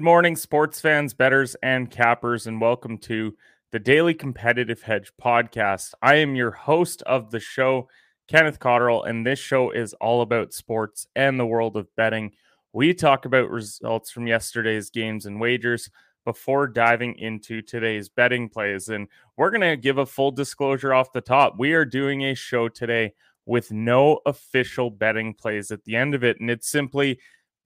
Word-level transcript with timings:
Good 0.00 0.04
morning, 0.04 0.34
sports 0.34 0.80
fans, 0.80 1.12
betters, 1.12 1.56
and 1.62 1.90
cappers, 1.90 2.46
and 2.46 2.58
welcome 2.58 2.96
to 3.00 3.36
the 3.70 3.78
Daily 3.78 4.14
Competitive 4.14 4.80
Hedge 4.80 5.12
podcast. 5.22 5.92
I 6.00 6.14
am 6.14 6.34
your 6.34 6.52
host 6.52 7.02
of 7.02 7.30
the 7.30 7.38
show, 7.38 7.86
Kenneth 8.26 8.58
Cotterill, 8.58 9.06
and 9.06 9.26
this 9.26 9.38
show 9.38 9.72
is 9.72 9.92
all 10.00 10.22
about 10.22 10.54
sports 10.54 11.06
and 11.14 11.38
the 11.38 11.44
world 11.44 11.76
of 11.76 11.94
betting. 11.96 12.32
We 12.72 12.94
talk 12.94 13.26
about 13.26 13.50
results 13.50 14.10
from 14.10 14.26
yesterday's 14.26 14.88
games 14.88 15.26
and 15.26 15.38
wagers 15.38 15.90
before 16.24 16.66
diving 16.66 17.16
into 17.18 17.60
today's 17.60 18.08
betting 18.08 18.48
plays. 18.48 18.88
And 18.88 19.06
we're 19.36 19.50
going 19.50 19.60
to 19.60 19.76
give 19.76 19.98
a 19.98 20.06
full 20.06 20.30
disclosure 20.30 20.94
off 20.94 21.12
the 21.12 21.20
top. 21.20 21.58
We 21.58 21.74
are 21.74 21.84
doing 21.84 22.24
a 22.24 22.34
show 22.34 22.70
today 22.70 23.12
with 23.44 23.70
no 23.70 24.20
official 24.24 24.88
betting 24.88 25.34
plays 25.34 25.70
at 25.70 25.84
the 25.84 25.96
end 25.96 26.14
of 26.14 26.24
it, 26.24 26.40
and 26.40 26.48
it's 26.48 26.70
simply 26.70 27.18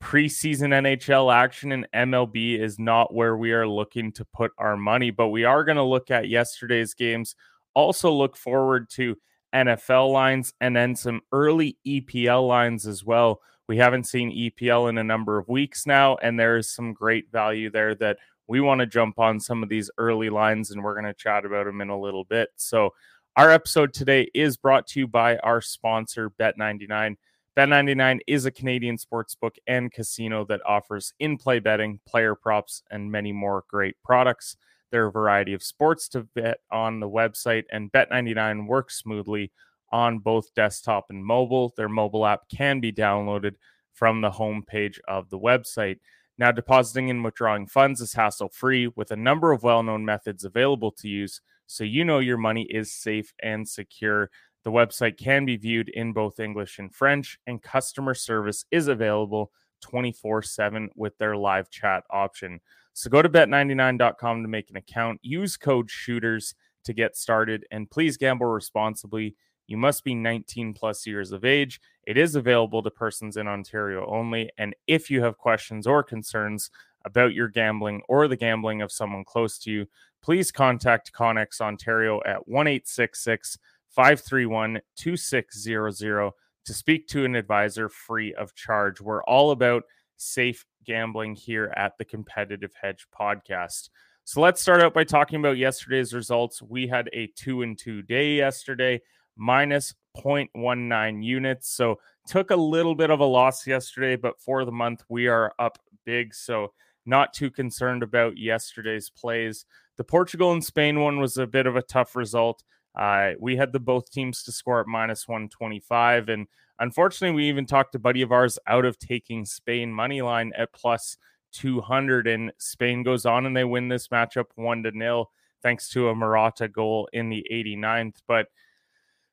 preseason 0.04 0.68
NHL 0.68 1.34
action 1.34 1.72
in 1.72 1.86
MLB 1.94 2.60
is 2.60 2.78
not 2.78 3.14
where 3.14 3.38
we 3.38 3.52
are 3.52 3.66
looking 3.66 4.12
to 4.12 4.24
put 4.26 4.52
our 4.58 4.76
money, 4.76 5.10
but 5.10 5.28
we 5.28 5.44
are 5.44 5.64
going 5.64 5.78
to 5.78 5.82
look 5.82 6.10
at 6.10 6.28
yesterday's 6.28 6.92
games. 6.92 7.34
Also, 7.72 8.12
look 8.12 8.36
forward 8.36 8.90
to 8.90 9.16
NFL 9.54 10.12
lines 10.12 10.52
and 10.60 10.76
then 10.76 10.94
some 10.94 11.22
early 11.32 11.78
EPL 11.86 12.46
lines 12.46 12.86
as 12.86 13.02
well. 13.02 13.40
We 13.66 13.78
haven't 13.78 14.04
seen 14.04 14.30
EPL 14.30 14.90
in 14.90 14.98
a 14.98 15.04
number 15.04 15.38
of 15.38 15.48
weeks 15.48 15.86
now, 15.86 16.16
and 16.16 16.38
there 16.38 16.58
is 16.58 16.70
some 16.70 16.92
great 16.92 17.32
value 17.32 17.70
there 17.70 17.94
that 17.94 18.18
we 18.46 18.60
want 18.60 18.80
to 18.80 18.86
jump 18.86 19.18
on 19.18 19.40
some 19.40 19.62
of 19.62 19.70
these 19.70 19.90
early 19.96 20.28
lines, 20.28 20.70
and 20.70 20.84
we're 20.84 21.00
going 21.00 21.06
to 21.06 21.14
chat 21.14 21.46
about 21.46 21.64
them 21.64 21.80
in 21.80 21.88
a 21.88 21.98
little 21.98 22.24
bit. 22.24 22.50
So, 22.56 22.90
our 23.36 23.50
episode 23.50 23.94
today 23.94 24.30
is 24.34 24.58
brought 24.58 24.86
to 24.88 25.00
you 25.00 25.08
by 25.08 25.38
our 25.38 25.62
sponsor, 25.62 26.30
Bet99. 26.30 27.16
Bet99 27.56 28.18
is 28.26 28.46
a 28.46 28.50
Canadian 28.50 28.96
sportsbook 28.96 29.56
and 29.68 29.92
casino 29.92 30.44
that 30.46 30.60
offers 30.66 31.12
in 31.20 31.36
play 31.36 31.60
betting, 31.60 32.00
player 32.04 32.34
props, 32.34 32.82
and 32.90 33.12
many 33.12 33.32
more 33.32 33.62
great 33.68 33.94
products. 34.02 34.56
There 34.90 35.04
are 35.04 35.08
a 35.08 35.12
variety 35.12 35.54
of 35.54 35.62
sports 35.62 36.08
to 36.10 36.26
bet 36.34 36.58
on 36.72 36.98
the 36.98 37.08
website, 37.08 37.64
and 37.70 37.92
Bet99 37.92 38.66
works 38.66 38.98
smoothly 38.98 39.52
on 39.92 40.18
both 40.18 40.52
desktop 40.54 41.06
and 41.10 41.24
mobile. 41.24 41.72
Their 41.76 41.88
mobile 41.88 42.26
app 42.26 42.48
can 42.48 42.80
be 42.80 42.92
downloaded 42.92 43.54
from 43.92 44.20
the 44.20 44.32
homepage 44.32 44.98
of 45.06 45.30
the 45.30 45.38
website. 45.38 46.00
Now, 46.36 46.50
depositing 46.50 47.08
and 47.08 47.22
withdrawing 47.22 47.68
funds 47.68 48.00
is 48.00 48.14
hassle 48.14 48.48
free 48.48 48.88
with 48.96 49.12
a 49.12 49.16
number 49.16 49.52
of 49.52 49.62
well 49.62 49.84
known 49.84 50.04
methods 50.04 50.42
available 50.42 50.90
to 50.90 51.08
use, 51.08 51.40
so 51.66 51.84
you 51.84 52.04
know 52.04 52.18
your 52.18 52.36
money 52.36 52.64
is 52.64 52.92
safe 52.92 53.32
and 53.40 53.68
secure. 53.68 54.28
The 54.64 54.70
website 54.70 55.18
can 55.18 55.44
be 55.44 55.56
viewed 55.56 55.90
in 55.90 56.12
both 56.12 56.40
English 56.40 56.78
and 56.78 56.92
French, 56.92 57.38
and 57.46 57.62
customer 57.62 58.14
service 58.14 58.64
is 58.70 58.88
available 58.88 59.52
24 59.82 60.42
7 60.42 60.90
with 60.96 61.16
their 61.18 61.36
live 61.36 61.70
chat 61.70 62.04
option. 62.10 62.60
So 62.94 63.10
go 63.10 63.20
to 63.20 63.28
bet99.com 63.28 64.42
to 64.42 64.48
make 64.48 64.70
an 64.70 64.76
account. 64.76 65.20
Use 65.22 65.56
code 65.56 65.90
SHOOTERS 65.90 66.54
to 66.84 66.92
get 66.92 67.16
started, 67.16 67.66
and 67.70 67.90
please 67.90 68.16
gamble 68.16 68.46
responsibly. 68.46 69.36
You 69.66 69.76
must 69.76 70.04
be 70.04 70.14
19 70.14 70.74
plus 70.74 71.06
years 71.06 71.32
of 71.32 71.44
age. 71.44 71.80
It 72.06 72.16
is 72.16 72.34
available 72.34 72.82
to 72.82 72.90
persons 72.90 73.36
in 73.36 73.48
Ontario 73.48 74.06
only. 74.06 74.50
And 74.58 74.74
if 74.86 75.10
you 75.10 75.22
have 75.22 75.38
questions 75.38 75.86
or 75.86 76.02
concerns 76.02 76.70
about 77.04 77.34
your 77.34 77.48
gambling 77.48 78.02
or 78.08 78.28
the 78.28 78.36
gambling 78.36 78.82
of 78.82 78.92
someone 78.92 79.24
close 79.24 79.58
to 79.60 79.70
you, 79.70 79.86
please 80.22 80.50
contact 80.50 81.12
Connex 81.12 81.60
Ontario 81.60 82.20
at 82.26 82.46
1 82.48 82.66
866 82.66 83.58
531 83.94 84.80
2600 84.96 86.32
to 86.66 86.74
speak 86.74 87.06
to 87.08 87.24
an 87.24 87.36
advisor 87.36 87.88
free 87.88 88.34
of 88.34 88.54
charge. 88.54 89.00
We're 89.00 89.22
all 89.24 89.50
about 89.50 89.84
safe 90.16 90.64
gambling 90.84 91.34
here 91.34 91.72
at 91.76 91.96
the 91.98 92.04
Competitive 92.04 92.72
Hedge 92.80 93.06
podcast. 93.18 93.90
So 94.24 94.40
let's 94.40 94.60
start 94.60 94.80
out 94.80 94.94
by 94.94 95.04
talking 95.04 95.38
about 95.38 95.58
yesterday's 95.58 96.14
results. 96.14 96.62
We 96.62 96.86
had 96.86 97.10
a 97.12 97.28
two 97.36 97.62
and 97.62 97.78
two 97.78 98.02
day 98.02 98.36
yesterday, 98.36 99.00
minus 99.36 99.94
0.19 100.16 101.22
units. 101.22 101.68
So 101.68 101.98
took 102.26 102.50
a 102.50 102.56
little 102.56 102.94
bit 102.94 103.10
of 103.10 103.20
a 103.20 103.24
loss 103.24 103.66
yesterday, 103.66 104.16
but 104.16 104.40
for 104.40 104.64
the 104.64 104.72
month, 104.72 105.04
we 105.08 105.28
are 105.28 105.52
up 105.58 105.78
big. 106.06 106.34
So 106.34 106.72
not 107.06 107.34
too 107.34 107.50
concerned 107.50 108.02
about 108.02 108.38
yesterday's 108.38 109.10
plays. 109.10 109.66
The 109.96 110.04
Portugal 110.04 110.52
and 110.52 110.64
Spain 110.64 111.00
one 111.00 111.20
was 111.20 111.36
a 111.36 111.46
bit 111.46 111.66
of 111.66 111.76
a 111.76 111.82
tough 111.82 112.16
result. 112.16 112.64
Uh, 112.94 113.32
we 113.40 113.56
had 113.56 113.72
the 113.72 113.80
both 113.80 114.10
teams 114.10 114.42
to 114.44 114.52
score 114.52 114.80
at 114.80 114.86
minus 114.86 115.26
125. 115.26 116.28
And 116.28 116.46
unfortunately, 116.78 117.34
we 117.34 117.48
even 117.48 117.66
talked 117.66 117.94
a 117.94 117.98
buddy 117.98 118.22
of 118.22 118.32
ours 118.32 118.58
out 118.66 118.84
of 118.84 118.98
taking 118.98 119.44
Spain 119.44 119.92
money 119.92 120.22
line 120.22 120.52
at 120.56 120.72
plus 120.72 121.16
200. 121.52 122.26
And 122.26 122.52
Spain 122.58 123.02
goes 123.02 123.26
on 123.26 123.46
and 123.46 123.56
they 123.56 123.64
win 123.64 123.88
this 123.88 124.08
matchup 124.08 124.46
one 124.54 124.82
to 124.84 124.92
nil, 124.92 125.30
thanks 125.62 125.88
to 125.90 126.08
a 126.08 126.14
Morata 126.14 126.68
goal 126.68 127.08
in 127.12 127.28
the 127.28 127.44
89th. 127.50 128.16
But 128.26 128.46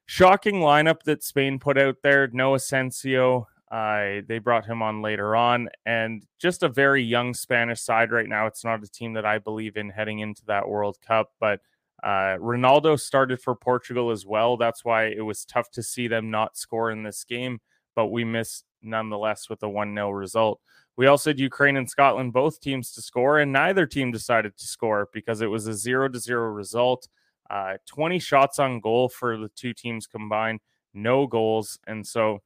shocking 0.05 0.55
lineup 0.55 1.03
that 1.03 1.23
Spain 1.23 1.59
put 1.59 1.77
out 1.77 1.97
there. 2.03 2.27
No 2.33 2.55
Asensio. 2.55 3.47
Uh, 3.71 4.19
they 4.27 4.37
brought 4.37 4.65
him 4.65 4.81
on 4.81 5.01
later 5.01 5.33
on, 5.33 5.69
and 5.85 6.25
just 6.37 6.61
a 6.61 6.67
very 6.67 7.01
young 7.01 7.33
Spanish 7.33 7.79
side 7.79 8.11
right 8.11 8.27
now. 8.27 8.45
It's 8.45 8.65
not 8.65 8.83
a 8.83 8.87
team 8.87 9.13
that 9.13 9.25
I 9.25 9.37
believe 9.37 9.77
in 9.77 9.89
heading 9.89 10.19
into 10.19 10.43
that 10.47 10.67
World 10.67 10.97
Cup, 10.99 11.31
but 11.39 11.61
uh, 12.03 12.37
Ronaldo 12.39 12.99
started 12.99 13.41
for 13.41 13.55
Portugal 13.55 14.09
as 14.11 14.25
well. 14.25 14.57
That's 14.57 14.83
why 14.83 15.05
it 15.05 15.21
was 15.21 15.45
tough 15.45 15.69
to 15.71 15.83
see 15.83 16.07
them 16.07 16.31
not 16.31 16.57
score 16.57 16.91
in 16.91 17.03
this 17.03 17.23
game, 17.23 17.61
but 17.95 18.07
we 18.07 18.23
missed 18.23 18.65
nonetheless 18.81 19.49
with 19.49 19.61
a 19.63 19.69
1 19.69 19.93
0 19.93 20.09
result. 20.11 20.59
We 20.97 21.07
also 21.07 21.29
had 21.29 21.39
Ukraine 21.39 21.77
and 21.77 21.89
Scotland, 21.89 22.33
both 22.33 22.59
teams 22.59 22.91
to 22.93 23.01
score, 23.01 23.39
and 23.39 23.51
neither 23.51 23.85
team 23.85 24.11
decided 24.11 24.57
to 24.57 24.67
score 24.67 25.09
because 25.13 25.41
it 25.41 25.47
was 25.47 25.67
a 25.67 25.73
0 25.73 26.09
to 26.09 26.19
0 26.19 26.49
result. 26.49 27.07
Uh, 27.49 27.77
20 27.85 28.19
shots 28.19 28.59
on 28.59 28.79
goal 28.79 29.09
for 29.09 29.37
the 29.37 29.49
two 29.49 29.73
teams 29.73 30.07
combined, 30.07 30.59
no 30.93 31.27
goals. 31.27 31.79
And 31.85 32.05
so, 32.05 32.41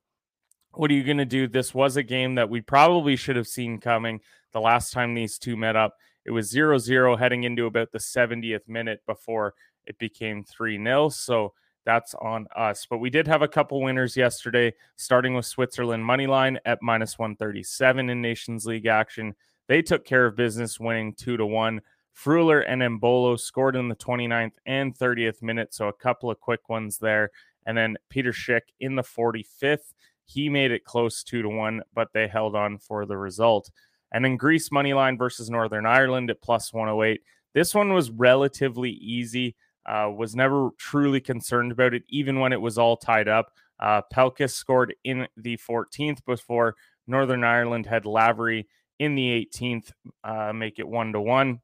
what 0.74 0.92
are 0.92 0.96
you 0.96 1.04
going 1.04 1.18
to 1.18 1.26
do? 1.26 1.48
This 1.48 1.74
was 1.74 1.96
a 1.96 2.04
game 2.04 2.36
that 2.36 2.50
we 2.50 2.60
probably 2.62 3.16
should 3.16 3.36
have 3.36 3.48
seen 3.48 3.80
coming 3.80 4.20
the 4.52 4.60
last 4.60 4.92
time 4.92 5.14
these 5.14 5.38
two 5.38 5.56
met 5.56 5.76
up. 5.76 5.96
It 6.26 6.32
was 6.32 6.50
0 6.50 6.78
0 6.78 7.16
heading 7.16 7.44
into 7.44 7.66
about 7.66 7.92
the 7.92 8.00
70th 8.00 8.68
minute 8.68 9.02
before 9.06 9.54
it 9.86 9.98
became 10.00 10.44
3 10.44 10.78
0. 10.84 11.10
So 11.10 11.54
that's 11.86 12.16
on 12.16 12.48
us. 12.56 12.88
But 12.90 12.98
we 12.98 13.10
did 13.10 13.28
have 13.28 13.42
a 13.42 13.48
couple 13.48 13.82
winners 13.82 14.18
yesterday, 14.18 14.74
starting 14.96 15.36
with 15.36 15.46
Switzerland 15.46 16.04
Moneyline 16.04 16.58
at 16.66 16.82
minus 16.82 17.18
137 17.18 18.10
in 18.10 18.22
Nations 18.22 18.66
League 18.66 18.88
action. 18.88 19.36
They 19.68 19.82
took 19.82 20.04
care 20.06 20.26
of 20.26 20.36
business, 20.36 20.80
winning 20.80 21.14
2 21.14 21.38
to 21.38 21.46
1. 21.46 21.82
Freuler 22.16 22.64
and 22.68 22.82
Embolo 22.82 23.38
scored 23.40 23.76
in 23.76 23.90
the 23.90 23.96
29th 23.96 24.54
and 24.66 24.98
30th 24.98 25.42
minute, 25.42 25.74
so 25.74 25.88
a 25.88 25.94
couple 25.94 26.32
of 26.32 26.40
quick 26.40 26.70
ones 26.70 26.98
there. 26.98 27.30
And 27.66 27.78
then 27.78 27.98
Peter 28.10 28.32
Schick 28.32 28.62
in 28.80 28.96
the 28.96 29.04
45th, 29.04 29.94
he 30.26 30.50
made 30.50 30.72
it 30.72 30.86
close 30.86 31.24
2 31.24 31.42
to 31.42 31.50
1, 31.50 31.82
but 31.94 32.14
they 32.14 32.28
held 32.28 32.56
on 32.56 32.78
for 32.78 33.06
the 33.06 33.18
result. 33.18 33.70
And 34.12 34.24
then 34.24 34.38
Greece 34.38 34.72
money 34.72 34.94
line 34.94 35.18
versus 35.18 35.50
Northern 35.50 35.86
Ireland 35.86 36.30
at 36.30 36.42
plus 36.42 36.74
108. 36.74 37.22
This 37.54 37.74
one 37.74 37.94
was 37.94 38.12
relatively 38.12 38.92
easy. 38.92 39.56
Uh, 39.86 40.10
was 40.16 40.36
never 40.36 40.70
truly 40.78 41.22
concerned 41.22 41.72
about 41.72 41.94
it, 41.94 42.04
even 42.10 42.40
when 42.40 42.52
it 42.54 42.62
was 42.62 42.78
all 42.78 42.98
tied 42.98 43.28
up. 43.28 43.52
Uh, 43.80 44.02
Pelkas 44.14 44.52
scored 44.52 44.96
in 45.04 45.28
the 45.38 45.58
14th 45.58 46.26
before 46.26 46.76
Northern 47.08 47.44
Ireland 47.44 47.86
had 47.86 48.06
Lavery 48.06 48.68
in 48.98 49.16
the 49.16 49.48
18th, 49.54 49.92
uh, 50.24 50.54
make 50.54 50.80
it 50.80 50.88
one 50.88 51.14
to 51.14 51.22
one. 51.22 51.62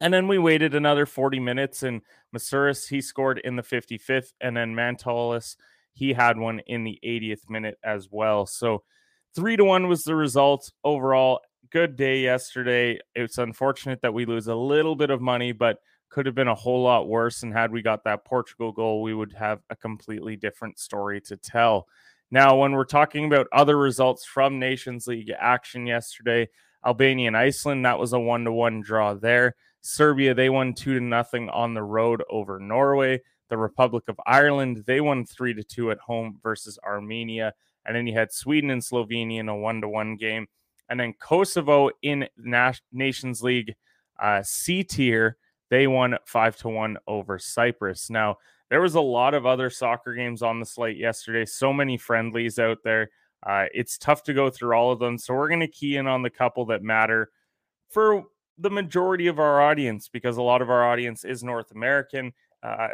And 0.00 0.12
then 0.12 0.28
we 0.28 0.38
waited 0.38 0.74
another 0.74 1.06
40 1.06 1.40
minutes, 1.40 1.82
and 1.82 2.02
Masouras 2.34 2.88
he 2.88 3.00
scored 3.00 3.38
in 3.38 3.56
the 3.56 3.62
55th, 3.62 4.32
and 4.40 4.56
then 4.56 4.74
Mantalis 4.74 5.56
he 5.94 6.12
had 6.12 6.36
one 6.36 6.60
in 6.66 6.84
the 6.84 6.98
80th 7.04 7.48
minute 7.48 7.78
as 7.82 8.08
well. 8.10 8.46
So 8.46 8.82
three 9.34 9.56
to 9.56 9.64
one 9.64 9.88
was 9.88 10.04
the 10.04 10.16
result 10.16 10.72
overall 10.82 11.40
good 11.70 11.96
day 11.96 12.20
yesterday. 12.20 12.98
It's 13.14 13.38
unfortunate 13.38 14.00
that 14.02 14.14
we 14.14 14.26
lose 14.26 14.46
a 14.46 14.54
little 14.54 14.96
bit 14.96 15.10
of 15.10 15.20
money, 15.20 15.52
but 15.52 15.78
could 16.08 16.26
have 16.26 16.34
been 16.34 16.48
a 16.48 16.54
whole 16.54 16.82
lot 16.82 17.08
worse. 17.08 17.42
And 17.42 17.52
had 17.52 17.72
we 17.72 17.82
got 17.82 18.04
that 18.04 18.24
Portugal 18.24 18.72
goal, 18.72 19.02
we 19.02 19.14
would 19.14 19.32
have 19.32 19.60
a 19.70 19.76
completely 19.76 20.36
different 20.36 20.78
story 20.78 21.20
to 21.22 21.36
tell. 21.36 21.86
Now, 22.30 22.56
when 22.56 22.72
we're 22.72 22.84
talking 22.84 23.26
about 23.26 23.48
other 23.52 23.76
results 23.76 24.24
from 24.24 24.58
Nations 24.58 25.06
League 25.06 25.32
action 25.38 25.86
yesterday, 25.86 26.48
Albania 26.84 27.28
and 27.28 27.36
Iceland, 27.36 27.84
that 27.84 27.98
was 27.98 28.12
a 28.12 28.18
one 28.18 28.44
to 28.44 28.52
one 28.52 28.80
draw 28.80 29.14
there. 29.14 29.56
Serbia, 29.80 30.34
they 30.34 30.50
won 30.50 30.72
two 30.74 30.94
to 30.94 31.04
nothing 31.04 31.48
on 31.50 31.74
the 31.74 31.82
road 31.82 32.22
over 32.30 32.58
Norway. 32.58 33.20
The 33.50 33.58
Republic 33.58 34.04
of 34.08 34.18
Ireland, 34.26 34.84
they 34.86 35.00
won 35.00 35.26
three 35.26 35.54
to 35.54 35.62
two 35.62 35.90
at 35.90 35.98
home 35.98 36.38
versus 36.42 36.78
Armenia. 36.84 37.52
And 37.84 37.94
then 37.94 38.06
you 38.06 38.14
had 38.14 38.32
Sweden 38.32 38.70
and 38.70 38.82
Slovenia 38.82 39.40
in 39.40 39.48
a 39.48 39.56
one 39.56 39.80
to 39.82 39.88
one 39.88 40.16
game. 40.16 40.46
And 40.88 41.00
then 41.00 41.14
Kosovo 41.18 41.90
in 42.02 42.28
Nations 42.92 43.42
League 43.42 43.74
uh, 44.20 44.42
C 44.42 44.84
tier, 44.84 45.36
they 45.70 45.86
won 45.86 46.16
five 46.24 46.56
to 46.58 46.68
one 46.68 46.98
over 47.06 47.38
Cyprus. 47.38 48.10
Now, 48.10 48.36
there 48.70 48.80
was 48.80 48.94
a 48.94 49.00
lot 49.00 49.34
of 49.34 49.46
other 49.46 49.70
soccer 49.70 50.14
games 50.14 50.42
on 50.42 50.60
the 50.60 50.66
slate 50.66 50.96
yesterday. 50.96 51.44
So 51.44 51.72
many 51.72 51.96
friendlies 51.96 52.58
out 52.58 52.78
there. 52.84 53.10
Uh, 53.44 53.66
it's 53.74 53.98
tough 53.98 54.22
to 54.24 54.34
go 54.34 54.50
through 54.50 54.74
all 54.74 54.90
of 54.90 54.98
them. 54.98 55.18
So 55.18 55.34
we're 55.34 55.48
going 55.48 55.60
to 55.60 55.68
key 55.68 55.96
in 55.96 56.06
on 56.06 56.22
the 56.22 56.30
couple 56.30 56.64
that 56.66 56.82
matter 56.82 57.30
for 57.90 58.24
the 58.58 58.70
majority 58.70 59.26
of 59.26 59.38
our 59.38 59.60
audience 59.60 60.08
because 60.08 60.36
a 60.36 60.42
lot 60.42 60.62
of 60.62 60.70
our 60.70 60.90
audience 60.90 61.24
is 61.24 61.44
North 61.44 61.70
American. 61.72 62.32
Uh, 62.62 62.88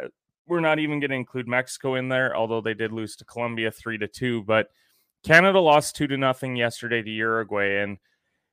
we're 0.47 0.59
not 0.59 0.79
even 0.79 0.99
going 0.99 1.11
to 1.11 1.15
include 1.15 1.47
Mexico 1.47 1.95
in 1.95 2.09
there, 2.09 2.35
although 2.35 2.61
they 2.61 2.73
did 2.73 2.91
lose 2.91 3.15
to 3.15 3.25
Colombia 3.25 3.71
three 3.71 3.97
to 3.97 4.07
two. 4.07 4.43
But 4.43 4.69
Canada 5.23 5.59
lost 5.59 5.95
two 5.95 6.07
to 6.07 6.17
nothing 6.17 6.55
yesterday 6.55 7.01
to 7.01 7.09
Uruguay, 7.09 7.81
and 7.81 7.97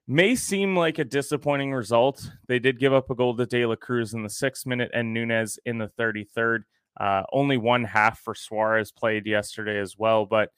may 0.07 0.35
seem 0.35 0.77
like 0.77 0.99
a 0.99 1.05
disappointing 1.05 1.73
result. 1.73 2.31
They 2.47 2.59
did 2.59 2.79
give 2.79 2.93
up 2.93 3.11
a 3.11 3.15
goal 3.15 3.37
to 3.37 3.47
De 3.47 3.65
La 3.67 3.77
Cruz 3.77 4.15
in 4.15 4.23
the 4.23 4.31
sixth 4.31 4.67
minute 4.67 4.91
and 4.93 5.13
Nunez 5.13 5.59
in 5.65 5.79
the 5.79 5.91
33rd. 5.99 6.61
Uh, 6.99 7.23
only 7.33 7.57
one 7.57 7.85
half 7.85 8.19
for 8.21 8.35
Suarez 8.35 8.91
played 8.91 9.27
yesterday 9.27 9.79
as 9.79 9.97
well, 9.97 10.27
but 10.27 10.51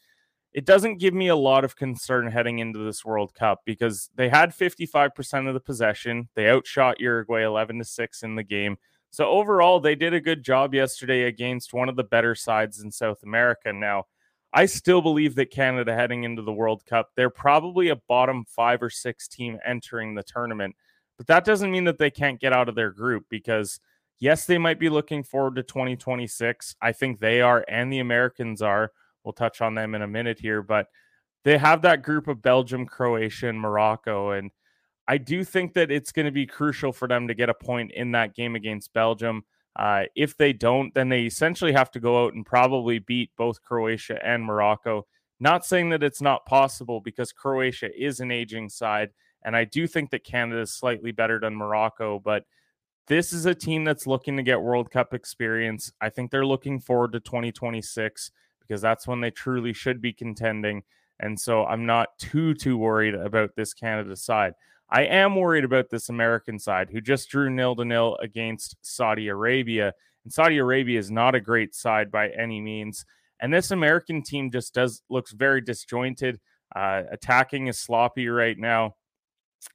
it 0.53 0.65
doesn't 0.65 0.99
give 0.99 1.15
me 1.15 1.29
a 1.29 1.37
lot 1.37 1.65
of 1.65 1.77
concern 1.77 2.27
heading 2.29 2.59
into 2.59 2.79
this 2.81 3.05
World 3.05 3.35
Cup 3.35 3.61
because 3.65 4.11
they 4.17 4.29
had 4.29 4.51
55% 4.51 5.47
of 5.47 5.55
the 5.55 5.61
possession. 5.61 6.29
They 6.35 6.49
outshot 6.49 7.01
Uruguay 7.01 7.45
11 7.45 7.79
to 7.79 7.85
6 7.85 8.23
in 8.23 8.35
the 8.35 8.43
game. 8.43 8.77
So 9.11 9.29
overall, 9.29 9.81
they 9.81 9.95
did 9.95 10.15
a 10.15 10.21
good 10.21 10.45
job 10.45 10.75
yesterday 10.75 11.25
against 11.25 11.75
one 11.75 11.89
of 11.89 11.97
the 11.97 12.05
better 12.05 12.35
sides 12.35 12.81
in 12.81 12.91
South 12.91 13.23
America. 13.23 13.73
Now, 13.73 14.05
I 14.53 14.67
still 14.67 15.01
believe 15.01 15.37
that 15.37 15.51
Canada 15.51 15.95
heading 15.95 16.25
into 16.25 16.43
the 16.43 16.53
World 16.53 16.85
Cup, 16.85 17.11
they're 17.17 17.31
probably 17.31 17.89
a 17.89 17.97
bottom 17.97 18.45
five 18.45 18.83
or 18.83 18.91
six 18.91 19.29
team 19.29 19.59
entering 19.65 20.15
the 20.15 20.25
tournament. 20.25 20.75
But 21.17 21.29
that 21.29 21.45
doesn't 21.45 21.71
mean 21.71 21.85
that 21.85 21.99
they 21.99 22.11
can't 22.11 22.41
get 22.41 22.53
out 22.53 22.69
of 22.69 22.75
their 22.75 22.91
group 22.91 23.27
because, 23.29 23.79
yes, 24.19 24.47
they 24.47 24.59
might 24.59 24.81
be 24.81 24.89
looking 24.89 25.23
forward 25.23 25.55
to 25.57 25.63
2026. 25.63 26.75
I 26.81 26.93
think 26.93 27.21
they 27.21 27.41
are, 27.41 27.65
and 27.69 27.93
the 27.93 28.01
Americans 28.01 28.61
are. 28.63 28.91
We'll 29.23 29.35
touch 29.35 29.61
on 29.61 29.75
them 29.75 29.95
in 29.95 30.03
a 30.03 30.09
minute 30.09 30.41
here. 30.41 30.63
But 30.63 30.87
they 31.45 31.59
have 31.59 31.83
that 31.83 32.03
group 32.03 32.27
of 32.27 32.43
Belgium, 32.43 32.87
Croatia, 32.87 33.49
and 33.49 33.61
Morocco. 33.61 34.31
And 34.31 34.51
I 35.07 35.19
do 35.19 35.45
think 35.45 35.75
that 35.75 35.91
it's 35.91 36.13
going 36.13 36.27
to 36.27 36.33
be 36.33 36.47
crucial 36.47 36.93
for 36.93 37.07
them 37.07 37.29
to 37.29 37.35
get 37.35 37.49
a 37.49 37.55
point 37.55 37.93
in 37.93 38.13
that 38.13 38.35
game 38.35 38.57
against 38.57 38.93
Belgium. 38.93 39.45
Uh, 39.77 40.05
if 40.17 40.37
they 40.37 40.53
don't, 40.53 40.93
then 40.95 41.09
they 41.09 41.23
essentially 41.23 41.73
have 41.73 41.91
to 41.93 42.01
go 42.01 42.25
out 42.25 42.35
and 42.35 42.45
probably 42.45 42.99
beat 42.99 43.31
both 43.37 43.63
Croatia 43.63 44.19
and 44.25 44.45
Morocco. 44.45 45.07
Not 45.39 45.65
saying 45.65 45.91
that 45.91 46.03
it's 46.03 46.21
not 46.21 46.45
possible 46.45 47.01
because 47.01 47.33
Croatia 47.33 47.89
is 47.97 48.21
an 48.21 48.31
aging 48.31 48.69
side, 48.69 49.11
and 49.43 49.57
I 49.57 49.65
do 49.65 49.87
think 49.87 50.11
that 50.11 50.25
Canada 50.25 50.61
is 50.61 50.73
slightly 50.75 51.13
better 51.13 51.39
than 51.41 51.55
Morocco, 51.55 52.19
but 52.19 52.45
this 53.07 53.33
is 53.33 53.47
a 53.47 53.55
team 53.55 53.85
that's 53.85 54.07
looking 54.07 54.37
to 54.37 54.43
get 54.43 54.61
World 54.61 54.91
Cup 54.91 55.15
experience. 55.15 55.93
I 56.01 56.11
think 56.11 56.31
they're 56.31 56.47
looking 56.47 56.79
forward 56.79 57.13
to 57.13 57.21
2026 57.21 58.31
because 58.61 58.81
that's 58.81 59.07
when 59.09 59.21
they 59.21 59.33
truly 59.33 59.73
should 59.73 60.01
be 60.01 60.13
contending. 60.13 60.85
And 61.19 61.39
so 61.39 61.65
I'm 61.65 61.87
not 61.87 62.17
too, 62.19 62.55
too 62.55 62.79
worried 62.79 63.15
about 63.15 63.57
this 63.57 63.75
Canada 63.75 64.15
side. 64.15 64.53
I 64.91 65.03
am 65.03 65.37
worried 65.37 65.65
about 65.65 65.89
this 65.91 66.09
American 66.09 66.59
side 66.59 66.91
who 66.91 67.01
just 67.01 67.29
drew 67.29 67.49
nil 67.49 67.77
to 67.77 67.85
nil 67.85 68.17
against 68.21 68.77
Saudi 68.83 69.29
Arabia. 69.29 69.93
And 70.25 70.33
Saudi 70.33 70.59
Arabia 70.59 70.99
is 70.99 71.11
not 71.11 71.35
a 71.35 71.41
great 71.41 71.75
side 71.75 72.11
by 72.11 72.29
any 72.31 72.61
means. 72.61 73.05
And 73.41 73.55
this 73.55 73.71
American 73.71 74.23
team 74.23 74.51
just 74.51 74.75
does 74.75 75.03
looks 75.09 75.33
very 75.33 75.61
disjointed. 75.61 76.41
Uh, 76.75 77.03
attacking 77.11 77.69
is 77.69 77.79
sloppy 77.79 78.29
right 78.29 78.59
now. 78.59 78.97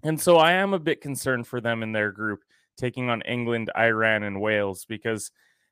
And 0.04 0.20
so 0.20 0.38
I 0.38 0.54
am 0.54 0.74
a 0.74 0.80
bit 0.80 1.02
concerned 1.02 1.48
for 1.48 1.62
them 1.62 1.82
in 1.84 1.92
their 1.92 2.12
group, 2.12 2.42
taking 2.78 3.10
on 3.10 3.22
England, 3.22 3.72
Iran, 3.78 4.24
and 4.24 4.42
Wales, 4.42 4.86
because 4.88 5.32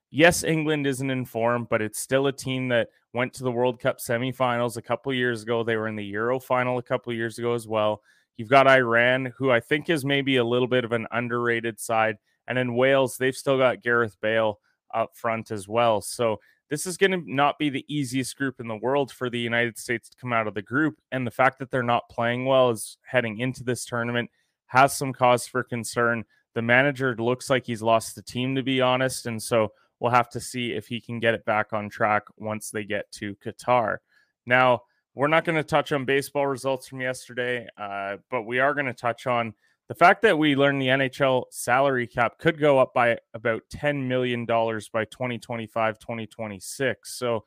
yes, 0.09 0.43
England 0.43 0.87
isn't 0.87 1.09
in 1.09 1.25
form, 1.25 1.67
but 1.69 1.81
it's 1.81 1.99
still 1.99 2.27
a 2.27 2.31
team 2.31 2.69
that 2.69 2.89
went 3.13 3.33
to 3.33 3.43
the 3.43 3.51
World 3.51 3.79
Cup 3.79 3.97
semifinals 3.99 4.77
a 4.77 4.81
couple 4.81 5.13
years 5.13 5.43
ago. 5.43 5.63
They 5.63 5.75
were 5.75 5.87
in 5.87 5.95
the 5.95 6.05
Euro 6.05 6.39
final 6.39 6.77
a 6.77 6.83
couple 6.83 7.13
years 7.13 7.37
ago 7.37 7.53
as 7.53 7.67
well. 7.67 8.01
You've 8.37 8.49
got 8.49 8.67
Iran, 8.67 9.33
who 9.37 9.51
I 9.51 9.59
think 9.59 9.89
is 9.89 10.03
maybe 10.03 10.37
a 10.37 10.43
little 10.43 10.67
bit 10.67 10.85
of 10.85 10.91
an 10.91 11.07
underrated 11.11 11.79
side. 11.79 12.17
And 12.47 12.57
in 12.57 12.75
Wales, 12.75 13.17
they've 13.17 13.35
still 13.35 13.57
got 13.57 13.81
Gareth 13.81 14.17
Bale 14.21 14.59
up 14.93 15.15
front 15.15 15.51
as 15.51 15.67
well. 15.67 16.01
So 16.01 16.39
this 16.69 16.85
is 16.85 16.97
going 16.97 17.11
to 17.11 17.23
not 17.25 17.59
be 17.59 17.69
the 17.69 17.85
easiest 17.87 18.35
group 18.37 18.59
in 18.59 18.67
the 18.67 18.75
world 18.75 19.11
for 19.11 19.29
the 19.29 19.39
United 19.39 19.77
States 19.77 20.09
to 20.09 20.17
come 20.17 20.33
out 20.33 20.47
of 20.47 20.55
the 20.55 20.61
group. 20.61 20.95
And 21.11 21.25
the 21.25 21.31
fact 21.31 21.59
that 21.59 21.69
they're 21.69 21.83
not 21.83 22.09
playing 22.09 22.45
well 22.45 22.71
is 22.71 22.97
heading 23.05 23.39
into 23.39 23.63
this 23.63 23.85
tournament 23.85 24.29
has 24.73 24.97
some 24.97 25.13
cause 25.13 25.45
for 25.45 25.63
concern. 25.63 26.25
The 26.55 26.63
manager 26.63 27.15
looks 27.15 27.49
like 27.49 27.65
he's 27.65 27.83
lost 27.83 28.15
the 28.15 28.23
team, 28.23 28.55
to 28.55 28.63
be 28.63 28.81
honest. 28.81 29.27
And 29.27 29.41
so 29.41 29.71
we'll 29.99 30.11
have 30.11 30.29
to 30.31 30.39
see 30.39 30.71
if 30.71 30.87
he 30.87 30.99
can 30.99 31.19
get 31.19 31.35
it 31.35 31.45
back 31.45 31.73
on 31.73 31.89
track 31.89 32.23
once 32.37 32.71
they 32.71 32.83
get 32.83 33.11
to 33.11 33.35
Qatar. 33.35 33.97
Now, 34.47 34.81
we're 35.15 35.27
not 35.27 35.45
going 35.45 35.55
to 35.55 35.63
touch 35.63 35.91
on 35.91 36.05
baseball 36.05 36.47
results 36.47 36.87
from 36.87 37.01
yesterday, 37.01 37.67
uh, 37.77 38.17
but 38.31 38.43
we 38.43 38.59
are 38.59 38.73
going 38.73 38.87
to 38.87 38.93
touch 38.93 39.27
on 39.27 39.53
the 39.89 39.95
fact 39.95 40.21
that 40.21 40.37
we 40.37 40.55
learned 40.55 40.81
the 40.81 40.87
NHL 40.87 41.45
salary 41.51 42.07
cap 42.07 42.39
could 42.39 42.57
go 42.57 42.79
up 42.79 42.93
by 42.93 43.17
about 43.33 43.63
$10 43.73 44.07
million 44.07 44.45
by 44.45 45.05
2025, 45.05 45.99
2026. 45.99 47.17
So, 47.17 47.43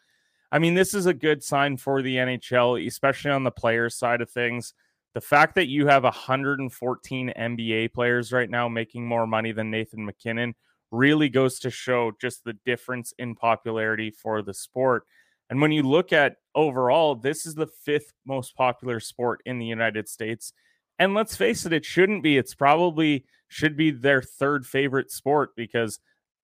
I 0.53 0.59
mean, 0.59 0.75
this 0.75 0.95
is 0.95 1.07
a 1.07 1.15
good 1.15 1.43
sign 1.43 1.77
for 1.77 2.03
the 2.03 2.17
NHL, 2.17 2.87
especially 2.87 3.31
on 3.31 3.43
the 3.43 3.51
player 3.51 3.89
side 3.89 4.21
of 4.21 4.31
things. 4.31 4.75
The 5.15 5.21
fact 5.21 5.55
that 5.55 5.69
you 5.69 5.87
have 5.87 6.05
114 6.05 7.33
NBA 7.37 7.95
players 7.95 8.33
right 8.33 8.51
now 8.51 8.69
making 8.69 9.07
more 9.07 9.27
money 9.27 9.53
than 9.53 9.71
Nathan 9.71 10.05
MacKinnon 10.05 10.55
really 10.91 11.31
goes 11.31 11.59
to 11.61 11.71
show 11.71 12.13
just 12.21 12.45
the 12.45 12.53
difference 12.65 13.15
in 13.19 13.35
popularity 13.35 14.11
for 14.11 14.43
the 14.43 14.55
sport. 14.55 15.05
And 15.49 15.61
when 15.61 15.73
you 15.73 15.83
look 15.83 16.13
at 16.13 16.37
overall, 16.55 17.15
this 17.15 17.47
is 17.47 17.55
the 17.55 17.67
fifth 17.67 18.13
most 18.27 18.57
popular 18.57 19.01
sport 19.01 19.41
in 19.47 19.59
the 19.59 19.67
United 19.67 20.09
States. 20.09 20.53
And 20.99 21.15
let's 21.15 21.37
face 21.37 21.67
it, 21.67 21.73
it 21.73 21.85
shouldn't 21.85 22.23
be. 22.23 22.37
It's 22.37 22.55
probably 22.55 23.25
should 23.49 23.77
be 23.77 23.91
their 23.91 24.23
third 24.23 24.67
favorite 24.67 25.11
sport 25.11 25.51
because 25.57 26.01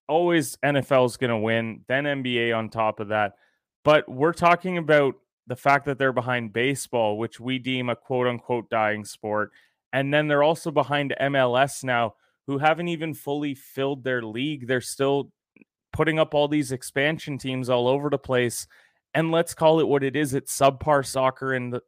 always 0.08 0.56
NFL 0.64 1.06
is 1.06 1.16
going 1.16 1.30
to 1.30 1.38
win, 1.38 1.80
then 1.88 2.04
NBA 2.04 2.56
on 2.56 2.68
top 2.68 3.00
of 3.00 3.08
that. 3.08 3.32
But 3.84 4.08
we're 4.08 4.32
talking 4.32 4.78
about 4.78 5.14
the 5.46 5.56
fact 5.56 5.86
that 5.86 5.98
they're 5.98 6.12
behind 6.12 6.52
baseball, 6.52 7.18
which 7.18 7.40
we 7.40 7.58
deem 7.58 7.88
a 7.88 7.96
quote 7.96 8.26
unquote 8.26 8.70
dying 8.70 9.04
sport. 9.04 9.50
And 9.92 10.12
then 10.12 10.28
they're 10.28 10.42
also 10.42 10.70
behind 10.70 11.14
MLS 11.20 11.82
now, 11.82 12.14
who 12.46 12.58
haven't 12.58 12.88
even 12.88 13.14
fully 13.14 13.54
filled 13.54 14.04
their 14.04 14.22
league. 14.22 14.66
They're 14.66 14.80
still 14.80 15.32
putting 15.92 16.18
up 16.18 16.34
all 16.34 16.48
these 16.48 16.72
expansion 16.72 17.38
teams 17.38 17.68
all 17.68 17.88
over 17.88 18.08
the 18.08 18.18
place 18.18 18.66
and 19.14 19.30
let's 19.30 19.54
call 19.54 19.80
it 19.80 19.88
what 19.88 20.02
it 20.02 20.16
is 20.16 20.34
it's 20.34 20.56
subpar 20.56 21.04
soccer 21.04 21.52
and 21.52 21.78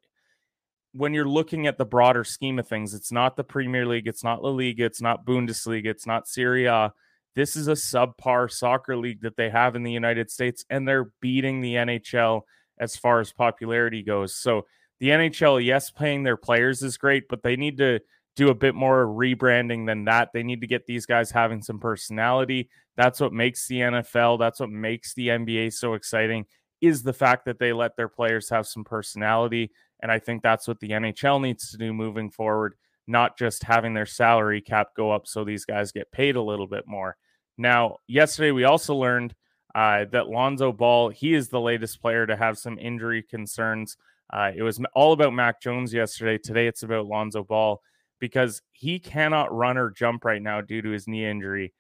when 0.93 1.12
you're 1.12 1.28
looking 1.28 1.66
at 1.66 1.78
the 1.78 1.85
broader 1.85 2.25
scheme 2.25 2.59
of 2.59 2.69
things 2.69 2.95
it's 2.95 3.12
not 3.12 3.37
the 3.37 3.45
premier 3.45 3.87
league 3.87 4.07
it's 4.07 4.25
not 4.25 4.43
la 4.43 4.50
liga 4.50 4.85
it's 4.85 5.02
not 5.02 5.25
bundesliga 5.25 5.87
it's 5.87 6.07
not 6.07 6.28
Serie 6.28 6.66
A 6.66 6.93
this 7.35 7.57
is 7.57 7.66
a 7.66 7.73
subpar 7.73 8.50
soccer 8.50 8.97
league 8.97 9.23
that 9.23 9.37
they 9.37 9.50
have 9.50 9.76
in 9.76 9.83
the 9.83 9.93
united 9.93 10.31
states 10.31 10.64
and 10.71 10.87
they're 10.87 11.11
beating 11.21 11.61
the 11.61 11.75
nhl 11.75 12.43
as 12.78 12.97
far 12.97 13.21
as 13.21 13.33
popularity 13.33 14.02
goes. 14.02 14.37
So 14.37 14.66
the 15.00 15.09
nhl 15.09 15.64
yes 15.64 15.90
paying 15.90 16.23
their 16.23 16.37
players 16.37 16.83
is 16.83 16.97
great 16.97 17.25
but 17.28 17.43
they 17.43 17.57
need 17.57 17.78
to 17.78 18.00
do 18.37 18.49
a 18.49 18.54
bit 18.54 18.75
more 18.75 19.07
rebranding 19.07 19.87
than 19.87 20.07
that. 20.07 20.31
They 20.35 20.43
need 20.43 20.61
to 20.62 20.66
get 20.66 20.87
these 20.87 21.07
guys 21.07 21.31
having 21.31 21.62
some 21.62 21.78
personality. 21.78 22.69
That's 22.97 23.21
what 23.21 23.33
makes 23.33 23.69
the 23.69 23.81
nfl 23.81 24.38
that's 24.38 24.61
what 24.61 24.71
makes 24.71 25.14
the 25.14 25.28
nba 25.28 25.73
so 25.73 25.95
exciting 25.95 26.47
is 26.87 27.03
the 27.03 27.12
fact 27.12 27.45
that 27.45 27.59
they 27.59 27.73
let 27.73 27.97
their 27.97 28.09
players 28.09 28.49
have 28.50 28.67
some 28.67 28.85
personality. 28.85 29.71
And 30.03 30.11
I 30.11 30.19
think 30.19 30.43
that's 30.43 30.69
what 30.69 30.81
the 30.81 30.91
NHL 30.91 31.41
needs 31.41 31.71
to 31.71 31.76
do 31.76 31.93
moving 31.93 32.31
forward, 32.31 32.75
not 33.07 33.38
just 33.38 33.62
having 33.62 33.95
their 33.95 34.07
salary 34.07 34.61
cap 34.61 34.88
go 34.97 35.11
up 35.11 35.26
so 35.26 35.45
these 35.45 35.64
guys 35.64 35.93
get 35.93 36.12
paid 36.12 36.37
a 36.37 36.43
little 36.43 36.67
bit 36.67 36.87
more. 36.87 37.17
Now, 37.57 37.99
yesterday 38.07 38.50
we 38.50 38.64
also 38.64 38.95
learned 38.95 39.35
uh, 39.75 40.05
that 40.12 40.29
Lonzo 40.29 40.73
Ball, 40.73 41.09
he 41.09 41.35
is 41.35 41.49
the 41.49 41.61
latest 41.61 42.00
player 42.00 42.26
to 42.26 42.37
have 42.37 42.59
some 42.59 42.79
injury 42.79 43.23
concerns. 43.23 43.97
Uh, 44.33 44.50
it 44.55 44.62
was 44.62 44.81
all 44.95 45.12
about 45.12 45.35
Mac 45.35 45.61
Jones 45.61 45.93
yesterday. 45.93 46.38
Today 46.38 46.67
it's 46.67 46.83
about 46.83 47.07
Lonzo 47.07 47.45
Ball 47.45 47.81
because 48.21 48.62
he 48.73 48.99
cannot 48.99 49.55
run 49.55 49.76
or 49.76 49.91
jump 49.91 50.25
right 50.25 50.43
now 50.43 50.61
due 50.61 50.83
to 50.83 50.91
his 50.91 51.07
knee 51.07 51.26
injury. 51.26 51.73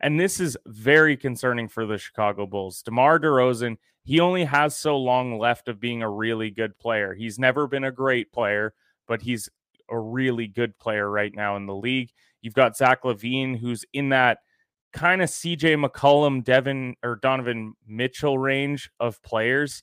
And 0.00 0.18
this 0.18 0.40
is 0.40 0.56
very 0.66 1.16
concerning 1.16 1.68
for 1.68 1.84
the 1.86 1.98
Chicago 1.98 2.46
Bulls. 2.46 2.82
DeMar 2.82 3.18
DeRozan, 3.18 3.76
he 4.04 4.18
only 4.18 4.44
has 4.44 4.76
so 4.76 4.96
long 4.96 5.38
left 5.38 5.68
of 5.68 5.78
being 5.78 6.02
a 6.02 6.10
really 6.10 6.50
good 6.50 6.78
player. 6.78 7.14
He's 7.14 7.38
never 7.38 7.66
been 7.66 7.84
a 7.84 7.92
great 7.92 8.32
player, 8.32 8.72
but 9.06 9.22
he's 9.22 9.48
a 9.90 9.98
really 9.98 10.46
good 10.46 10.78
player 10.78 11.10
right 11.10 11.34
now 11.34 11.56
in 11.56 11.66
the 11.66 11.74
league. 11.74 12.10
You've 12.40 12.54
got 12.54 12.76
Zach 12.76 13.02
LaVine, 13.02 13.58
who's 13.58 13.84
in 13.92 14.08
that 14.10 14.38
kind 14.92 15.22
of 15.22 15.28
CJ 15.28 15.84
McCollum, 15.84 16.42
Devin 16.42 16.96
or 17.02 17.16
Donovan 17.16 17.74
Mitchell 17.86 18.38
range 18.38 18.90
of 18.98 19.22
players. 19.22 19.82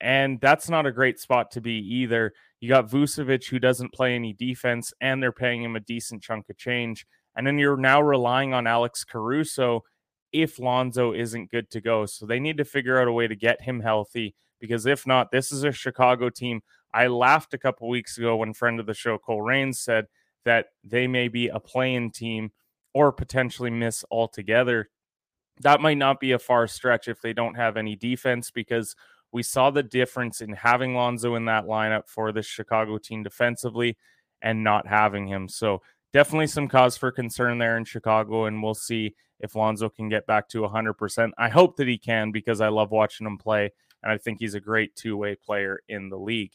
And 0.00 0.40
that's 0.40 0.70
not 0.70 0.86
a 0.86 0.92
great 0.92 1.20
spot 1.20 1.50
to 1.52 1.60
be 1.60 1.74
either. 1.74 2.32
You 2.60 2.68
got 2.70 2.90
Vucevic, 2.90 3.48
who 3.48 3.58
doesn't 3.58 3.92
play 3.92 4.14
any 4.14 4.32
defense, 4.32 4.94
and 5.00 5.22
they're 5.22 5.32
paying 5.32 5.62
him 5.62 5.76
a 5.76 5.80
decent 5.80 6.22
chunk 6.22 6.48
of 6.48 6.56
change. 6.56 7.06
And 7.36 7.46
then 7.46 7.58
you're 7.58 7.76
now 7.76 8.02
relying 8.02 8.52
on 8.52 8.66
Alex 8.66 9.04
Caruso 9.04 9.84
if 10.32 10.58
Lonzo 10.58 11.12
isn't 11.12 11.50
good 11.50 11.70
to 11.70 11.80
go. 11.80 12.06
So 12.06 12.26
they 12.26 12.40
need 12.40 12.56
to 12.58 12.64
figure 12.64 13.00
out 13.00 13.08
a 13.08 13.12
way 13.12 13.26
to 13.26 13.36
get 13.36 13.62
him 13.62 13.80
healthy 13.80 14.34
because 14.60 14.86
if 14.86 15.06
not, 15.06 15.30
this 15.30 15.50
is 15.52 15.64
a 15.64 15.72
Chicago 15.72 16.28
team. 16.28 16.60
I 16.92 17.06
laughed 17.06 17.54
a 17.54 17.58
couple 17.58 17.88
weeks 17.88 18.18
ago 18.18 18.36
when 18.36 18.52
friend 18.52 18.78
of 18.80 18.86
the 18.86 18.94
show 18.94 19.16
Cole 19.18 19.42
Rains 19.42 19.78
said 19.78 20.06
that 20.44 20.66
they 20.84 21.06
may 21.06 21.28
be 21.28 21.48
a 21.48 21.60
play-in 21.60 22.10
team 22.10 22.50
or 22.92 23.12
potentially 23.12 23.70
miss 23.70 24.04
altogether. 24.10 24.90
That 25.60 25.80
might 25.80 25.98
not 25.98 26.20
be 26.20 26.32
a 26.32 26.38
far 26.38 26.66
stretch 26.66 27.08
if 27.08 27.20
they 27.20 27.32
don't 27.32 27.54
have 27.54 27.76
any 27.76 27.94
defense 27.94 28.50
because 28.50 28.96
we 29.32 29.42
saw 29.42 29.70
the 29.70 29.82
difference 29.82 30.40
in 30.40 30.52
having 30.52 30.94
Lonzo 30.94 31.34
in 31.36 31.44
that 31.44 31.66
lineup 31.66 32.08
for 32.08 32.32
the 32.32 32.42
Chicago 32.42 32.98
team 32.98 33.22
defensively 33.22 33.96
and 34.42 34.64
not 34.64 34.86
having 34.86 35.28
him. 35.28 35.48
So 35.48 35.82
definitely 36.12 36.46
some 36.46 36.68
cause 36.68 36.96
for 36.96 37.10
concern 37.10 37.58
there 37.58 37.76
in 37.76 37.84
Chicago, 37.84 38.46
and 38.46 38.62
we'll 38.62 38.74
see 38.74 39.14
if 39.40 39.54
Lonzo 39.54 39.88
can 39.88 40.08
get 40.08 40.26
back 40.26 40.48
to 40.50 40.62
100%. 40.62 41.30
I 41.38 41.48
hope 41.48 41.76
that 41.76 41.88
he 41.88 41.98
can 41.98 42.30
because 42.30 42.60
I 42.60 42.68
love 42.68 42.90
watching 42.90 43.26
him 43.26 43.38
play, 43.38 43.72
and 44.02 44.12
I 44.12 44.18
think 44.18 44.38
he's 44.38 44.54
a 44.54 44.60
great 44.60 44.94
two 44.96 45.16
way 45.16 45.34
player 45.34 45.80
in 45.88 46.08
the 46.08 46.18
league. 46.18 46.52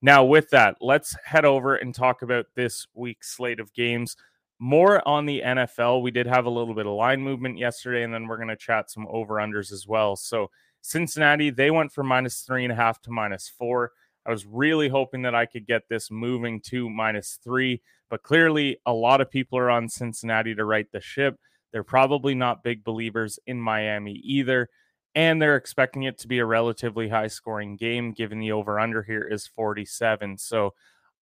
Now, 0.00 0.24
with 0.24 0.50
that, 0.50 0.76
let's 0.80 1.16
head 1.24 1.44
over 1.44 1.76
and 1.76 1.94
talk 1.94 2.22
about 2.22 2.46
this 2.56 2.86
week's 2.94 3.36
slate 3.36 3.60
of 3.60 3.72
games. 3.72 4.16
More 4.58 5.06
on 5.06 5.26
the 5.26 5.42
NFL. 5.44 6.02
We 6.02 6.10
did 6.10 6.26
have 6.26 6.46
a 6.46 6.50
little 6.50 6.74
bit 6.74 6.86
of 6.86 6.92
line 6.92 7.20
movement 7.20 7.58
yesterday, 7.58 8.02
and 8.02 8.12
then 8.12 8.26
we're 8.26 8.36
going 8.36 8.48
to 8.48 8.56
chat 8.56 8.90
some 8.90 9.06
over 9.08 9.34
unders 9.34 9.72
as 9.72 9.86
well. 9.86 10.16
So, 10.16 10.50
Cincinnati, 10.80 11.50
they 11.50 11.70
went 11.70 11.92
from 11.92 12.08
minus 12.08 12.40
three 12.40 12.64
and 12.64 12.72
a 12.72 12.76
half 12.76 13.00
to 13.02 13.10
minus 13.10 13.48
four. 13.48 13.92
I 14.26 14.30
was 14.30 14.46
really 14.46 14.88
hoping 14.88 15.22
that 15.22 15.34
I 15.34 15.46
could 15.46 15.66
get 15.66 15.88
this 15.88 16.10
moving 16.10 16.60
to 16.68 16.88
minus 16.88 17.38
three, 17.42 17.82
but 18.08 18.22
clearly 18.22 18.78
a 18.86 18.92
lot 18.92 19.20
of 19.20 19.30
people 19.30 19.58
are 19.58 19.70
on 19.70 19.88
Cincinnati 19.88 20.54
to 20.54 20.64
right 20.64 20.86
the 20.92 21.00
ship. 21.00 21.38
They're 21.72 21.82
probably 21.82 22.34
not 22.34 22.62
big 22.62 22.84
believers 22.84 23.38
in 23.46 23.60
Miami 23.60 24.12
either. 24.24 24.68
And 25.14 25.42
they're 25.42 25.56
expecting 25.56 26.04
it 26.04 26.18
to 26.18 26.28
be 26.28 26.38
a 26.38 26.46
relatively 26.46 27.08
high 27.08 27.26
scoring 27.26 27.76
game, 27.76 28.12
given 28.12 28.38
the 28.38 28.52
over 28.52 28.80
under 28.80 29.02
here 29.02 29.22
is 29.22 29.46
47. 29.46 30.38
So 30.38 30.72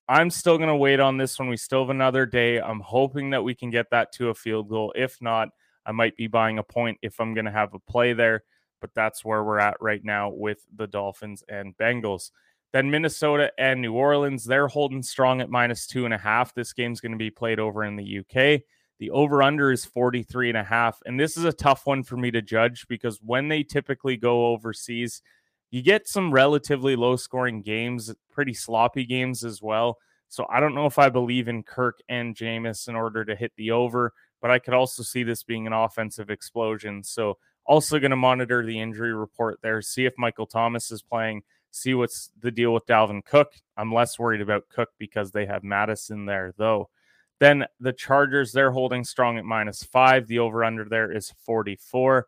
I'm 0.09 0.31
still 0.31 0.59
going 0.59 0.69
to 0.69 0.77
wait 0.77 1.01
on 1.01 1.17
this 1.17 1.39
one. 1.39 1.49
We 1.49 1.57
still 1.57 1.83
have 1.83 1.91
another 1.91 2.27
day. 2.27 2.61
I'm 2.61 2.81
hoping 2.81 3.31
that 3.31 3.43
we 3.43 3.55
can 3.55 3.71
get 3.71 3.91
that 3.91 4.13
to 4.15 4.29
a 4.29 4.35
field 4.35 4.69
goal. 4.69 4.93
If 4.95 5.17
not, 5.21 5.49
I 5.87 5.93
might 5.93 6.17
be 6.17 6.27
buying 6.29 6.59
a 6.59 6.63
point 6.63 6.99
if 7.03 7.21
I'm 7.21 7.35
going 7.35 7.47
to 7.47 7.53
have 7.53 7.75
a 7.75 7.79
play 7.81 8.13
there. 8.13 8.43
But 8.81 8.91
that's 8.95 9.25
where 9.25 9.43
we're 9.43 9.59
at 9.59 9.77
right 9.81 10.05
now 10.05 10.31
with 10.31 10.65
the 10.75 10.87
Dolphins 10.87 11.43
and 11.49 11.77
Bengals. 11.77 12.31
Then 12.73 12.91
Minnesota 12.91 13.51
and 13.59 13.83
New 13.83 13.95
Orleans, 13.95 14.45
they're 14.45 14.69
holding 14.69 15.03
strong 15.03 15.41
at 15.41 15.51
minus 15.51 15.87
two 15.87 16.05
and 16.05 16.15
a 16.15 16.19
half. 16.19 16.55
This 16.55 16.73
game's 16.73 17.01
going 17.01 17.13
to 17.13 17.19
be 17.19 17.31
played 17.31 17.59
over 17.59 17.85
in 17.85 17.97
the 17.97 18.19
UK. 18.21 18.63
The 19.01 19.11
over 19.11 19.43
under 19.43 19.73
is 19.73 19.85
43 19.85 20.51
and 20.51 20.59
a 20.59 20.65
half. 20.65 21.01
And 21.07 21.19
this 21.19 21.37
is 21.37 21.45
a 21.45 21.53
tough 21.53 21.87
one 21.87 22.03
for 22.03 22.17
me 22.17 22.31
to 22.31 22.43
judge 22.43 22.87
because 22.87 23.19
when 23.23 23.49
they 23.49 23.63
typically 23.63 24.17
go 24.17 24.49
overseas, 24.49 25.23
you 25.71 25.83
get 25.83 26.07
some 26.07 26.33
relatively 26.33 26.97
low 26.97 27.17
scoring 27.17 27.63
games, 27.63 28.15
pretty 28.31 28.55
sloppy 28.55 29.05
games 29.05 29.43
as 29.43 29.63
well. 29.63 29.99
So 30.29 30.47
I 30.49 30.61
don't 30.61 30.75
know 30.75 30.87
if 30.87 30.99
I 30.99 31.09
believe 31.09 31.49
in 31.49 31.63
Kirk 31.65 31.99
and 32.09 32.37
Jameis 32.37 32.89
in 32.89 32.95
order 32.95 33.25
to 33.25 33.35
hit 33.35 33.53
the 33.57 33.73
over, 33.73 34.13
but 34.41 34.51
I 34.51 34.61
could 34.61 34.75
also 34.75 35.03
see 35.03 35.25
this 35.25 35.43
being 35.43 35.67
an 35.67 35.73
offensive 35.73 36.31
explosion. 36.31 37.03
So 37.03 37.39
also 37.65 37.99
going 37.99 38.11
to 38.11 38.17
monitor 38.17 38.65
the 38.65 38.81
injury 38.81 39.13
report 39.13 39.59
there, 39.63 39.83
see 39.83 40.05
if 40.05 40.13
Michael 40.19 40.47
Thomas 40.47 40.91
is 40.91 41.03
playing 41.03 41.43
see 41.71 41.95
what's 41.95 42.31
the 42.41 42.51
deal 42.51 42.73
with 42.75 42.87
Dalvin 42.87 43.25
Cook. 43.25 43.53
I'm 43.77 43.93
less 43.93 44.19
worried 44.19 44.41
about 44.41 44.69
Cook 44.69 44.91
because 44.99 45.31
they 45.31 45.47
have 45.47 45.63
Mattison 45.63 46.27
there, 46.27 46.53
though. 46.57 46.91
Then 47.39 47.65
the 47.81 47.93
Chargers, 47.93 48.53
they're 48.53 48.73
holding 48.73 49.05
strong 49.05 49.39
at 49.39 49.45
minus 49.45 49.83
five. 49.83 50.27
The 50.27 50.41
over 50.41 50.63
under 50.63 50.85
there 50.85 51.11
is 51.11 51.33
44. 51.47 52.27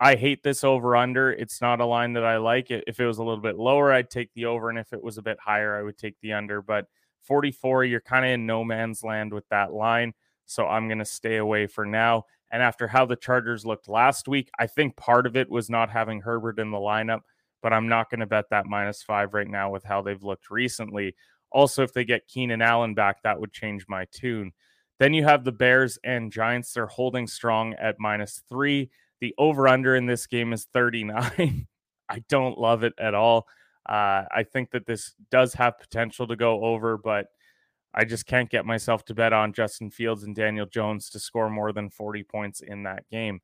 I 0.00 0.14
hate 0.14 0.42
this 0.42 0.62
over 0.64 0.96
under. 0.96 1.32
It's 1.32 1.60
not 1.60 1.80
a 1.80 1.86
line 1.86 2.12
that 2.14 2.24
I 2.24 2.36
like. 2.38 2.70
If 2.70 3.00
it 3.00 3.06
was 3.06 3.18
a 3.18 3.24
little 3.24 3.42
bit 3.42 3.58
lower, 3.58 3.92
I'd 3.92 4.10
take 4.10 4.32
the 4.34 4.46
over. 4.46 4.70
And 4.70 4.78
if 4.78 4.92
it 4.92 5.02
was 5.02 5.18
a 5.18 5.22
bit 5.22 5.38
higher, 5.40 5.76
I 5.76 5.82
would 5.82 5.98
take 5.98 6.14
the 6.22 6.32
under. 6.32 6.62
But 6.62 6.86
44, 7.22 7.84
you're 7.84 8.00
kind 8.00 8.24
of 8.24 8.30
in 8.30 8.46
no 8.46 8.64
man's 8.64 9.02
land 9.02 9.34
with 9.34 9.48
that 9.48 9.72
line. 9.72 10.14
So 10.46 10.66
I'm 10.66 10.88
going 10.88 11.00
to 11.00 11.04
stay 11.04 11.36
away 11.36 11.66
for 11.66 11.84
now. 11.84 12.24
And 12.50 12.62
after 12.62 12.86
how 12.86 13.04
the 13.04 13.16
Chargers 13.16 13.66
looked 13.66 13.88
last 13.88 14.28
week, 14.28 14.50
I 14.58 14.66
think 14.66 14.96
part 14.96 15.26
of 15.26 15.36
it 15.36 15.50
was 15.50 15.68
not 15.68 15.90
having 15.90 16.20
Herbert 16.20 16.58
in 16.58 16.70
the 16.70 16.78
lineup 16.78 17.20
but 17.62 17.72
I'm 17.72 17.88
not 17.88 18.10
going 18.10 18.20
to 18.20 18.26
bet 18.26 18.50
that 18.50 18.66
minus 18.66 19.02
five 19.02 19.34
right 19.34 19.48
now 19.48 19.70
with 19.70 19.84
how 19.84 20.02
they've 20.02 20.22
looked 20.22 20.50
recently. 20.50 21.14
Also, 21.50 21.82
if 21.82 21.92
they 21.92 22.04
get 22.04 22.28
Keenan 22.28 22.62
Allen 22.62 22.94
back, 22.94 23.22
that 23.22 23.40
would 23.40 23.52
change 23.52 23.86
my 23.88 24.06
tune. 24.12 24.52
Then 24.98 25.14
you 25.14 25.24
have 25.24 25.44
the 25.44 25.52
Bears 25.52 25.98
and 26.04 26.32
Giants. 26.32 26.72
They're 26.72 26.86
holding 26.86 27.26
strong 27.26 27.74
at 27.74 27.96
minus 27.98 28.42
three. 28.48 28.90
The 29.20 29.34
over 29.38 29.68
under 29.68 29.96
in 29.96 30.06
this 30.06 30.26
game 30.26 30.52
is 30.52 30.66
39. 30.72 31.66
I 32.08 32.24
don't 32.28 32.58
love 32.58 32.82
it 32.82 32.94
at 32.98 33.14
all. 33.14 33.46
Uh, 33.88 34.24
I 34.30 34.44
think 34.50 34.70
that 34.72 34.86
this 34.86 35.14
does 35.30 35.54
have 35.54 35.78
potential 35.78 36.26
to 36.26 36.36
go 36.36 36.64
over, 36.64 36.98
but 36.98 37.28
I 37.94 38.04
just 38.04 38.26
can't 38.26 38.50
get 38.50 38.66
myself 38.66 39.04
to 39.06 39.14
bet 39.14 39.32
on 39.32 39.52
Justin 39.52 39.90
Fields 39.90 40.24
and 40.24 40.34
Daniel 40.34 40.66
Jones 40.66 41.10
to 41.10 41.18
score 41.18 41.48
more 41.48 41.72
than 41.72 41.90
40 41.90 42.22
points 42.24 42.60
in 42.60 42.82
that 42.82 43.08
game. 43.10 43.40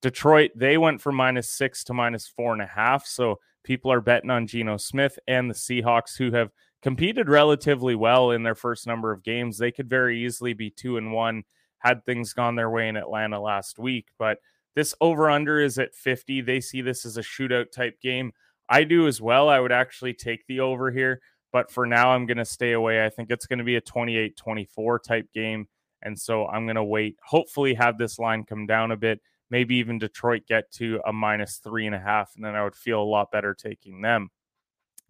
Detroit, 0.00 0.52
they 0.54 0.78
went 0.78 1.00
from 1.00 1.16
minus 1.16 1.50
six 1.50 1.82
to 1.84 1.94
minus 1.94 2.28
four 2.28 2.52
and 2.52 2.62
a 2.62 2.66
half. 2.66 3.06
So 3.06 3.40
people 3.68 3.92
are 3.92 4.00
betting 4.00 4.30
on 4.30 4.46
Geno 4.46 4.78
Smith 4.78 5.18
and 5.28 5.50
the 5.50 5.54
Seahawks, 5.54 6.16
who 6.16 6.32
have 6.32 6.50
competed 6.80 7.28
relatively 7.28 7.94
well 7.94 8.30
in 8.30 8.42
their 8.42 8.54
first 8.54 8.86
number 8.86 9.12
of 9.12 9.22
games. 9.22 9.58
They 9.58 9.70
could 9.70 9.90
very 9.90 10.24
easily 10.24 10.54
be 10.54 10.70
two 10.70 10.96
and 10.96 11.12
one 11.12 11.44
had 11.80 12.02
things 12.06 12.32
gone 12.32 12.56
their 12.56 12.70
way 12.70 12.88
in 12.88 12.96
Atlanta 12.96 13.38
last 13.38 13.78
week. 13.78 14.08
But 14.18 14.38
this 14.74 14.94
over 15.02 15.28
under 15.30 15.60
is 15.60 15.78
at 15.78 15.94
50. 15.94 16.40
They 16.40 16.60
see 16.62 16.80
this 16.80 17.04
as 17.04 17.18
a 17.18 17.22
shootout 17.22 17.70
type 17.70 18.00
game. 18.00 18.32
I 18.70 18.84
do 18.84 19.06
as 19.06 19.20
well. 19.20 19.50
I 19.50 19.60
would 19.60 19.70
actually 19.70 20.14
take 20.14 20.46
the 20.46 20.60
over 20.60 20.90
here. 20.90 21.20
But 21.52 21.70
for 21.70 21.84
now, 21.84 22.12
I'm 22.12 22.24
going 22.24 22.38
to 22.38 22.46
stay 22.46 22.72
away. 22.72 23.04
I 23.04 23.10
think 23.10 23.30
it's 23.30 23.46
going 23.46 23.58
to 23.58 23.64
be 23.66 23.76
a 23.76 23.82
28 23.82 24.34
24 24.34 24.98
type 25.00 25.28
game. 25.34 25.68
And 26.00 26.18
so 26.18 26.46
I'm 26.46 26.64
going 26.64 26.76
to 26.76 26.84
wait, 26.84 27.16
hopefully, 27.22 27.74
have 27.74 27.98
this 27.98 28.18
line 28.18 28.44
come 28.44 28.66
down 28.66 28.92
a 28.92 28.96
bit 28.96 29.20
maybe 29.50 29.76
even 29.76 29.98
Detroit 29.98 30.42
get 30.46 30.70
to 30.72 31.00
a 31.06 31.12
minus 31.12 31.56
three 31.58 31.86
and 31.86 31.94
a 31.94 32.00
half, 32.00 32.32
and 32.36 32.44
then 32.44 32.54
I 32.54 32.64
would 32.64 32.76
feel 32.76 33.00
a 33.00 33.04
lot 33.04 33.30
better 33.30 33.54
taking 33.54 34.02
them. 34.02 34.30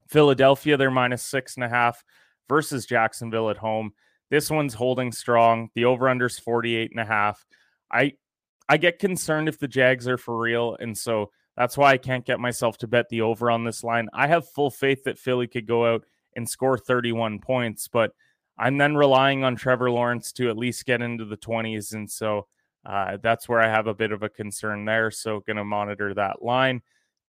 Philadelphia, 0.08 0.76
they're 0.76 0.90
minus 0.90 1.22
six 1.22 1.56
and 1.56 1.64
a 1.64 1.68
half 1.68 2.04
versus 2.48 2.86
Jacksonville 2.86 3.50
at 3.50 3.58
home. 3.58 3.92
This 4.30 4.50
one's 4.50 4.74
holding 4.74 5.12
strong. 5.12 5.70
The 5.74 5.84
over 5.84 6.08
under 6.08 6.26
is 6.26 6.38
48 6.38 6.90
and 6.90 7.00
a 7.00 7.04
half. 7.04 7.44
I 7.90 8.14
I 8.68 8.76
get 8.76 8.98
concerned 8.98 9.48
if 9.48 9.58
the 9.58 9.68
Jags 9.68 10.06
are 10.06 10.18
for 10.18 10.36
real. 10.36 10.76
And 10.78 10.96
so 10.96 11.30
that's 11.56 11.76
why 11.76 11.92
I 11.92 11.98
can't 11.98 12.26
get 12.26 12.38
myself 12.38 12.76
to 12.78 12.86
bet 12.86 13.08
the 13.08 13.22
over 13.22 13.50
on 13.50 13.64
this 13.64 13.82
line. 13.82 14.08
I 14.12 14.26
have 14.26 14.48
full 14.48 14.70
faith 14.70 15.04
that 15.04 15.18
Philly 15.18 15.46
could 15.46 15.66
go 15.66 15.94
out 15.94 16.04
and 16.36 16.48
score 16.48 16.76
31 16.76 17.38
points, 17.38 17.88
but 17.88 18.12
I'm 18.58 18.76
then 18.76 18.94
relying 18.94 19.42
on 19.42 19.56
Trevor 19.56 19.90
Lawrence 19.90 20.32
to 20.34 20.50
at 20.50 20.58
least 20.58 20.84
get 20.84 21.00
into 21.00 21.24
the 21.24 21.36
20s. 21.36 21.94
And 21.94 22.10
so 22.10 22.46
uh, 22.88 23.18
that's 23.22 23.48
where 23.48 23.60
I 23.60 23.68
have 23.68 23.86
a 23.86 23.94
bit 23.94 24.12
of 24.12 24.22
a 24.22 24.28
concern 24.30 24.86
there. 24.86 25.10
So, 25.10 25.40
going 25.40 25.58
to 25.58 25.64
monitor 25.64 26.14
that 26.14 26.42
line. 26.42 26.80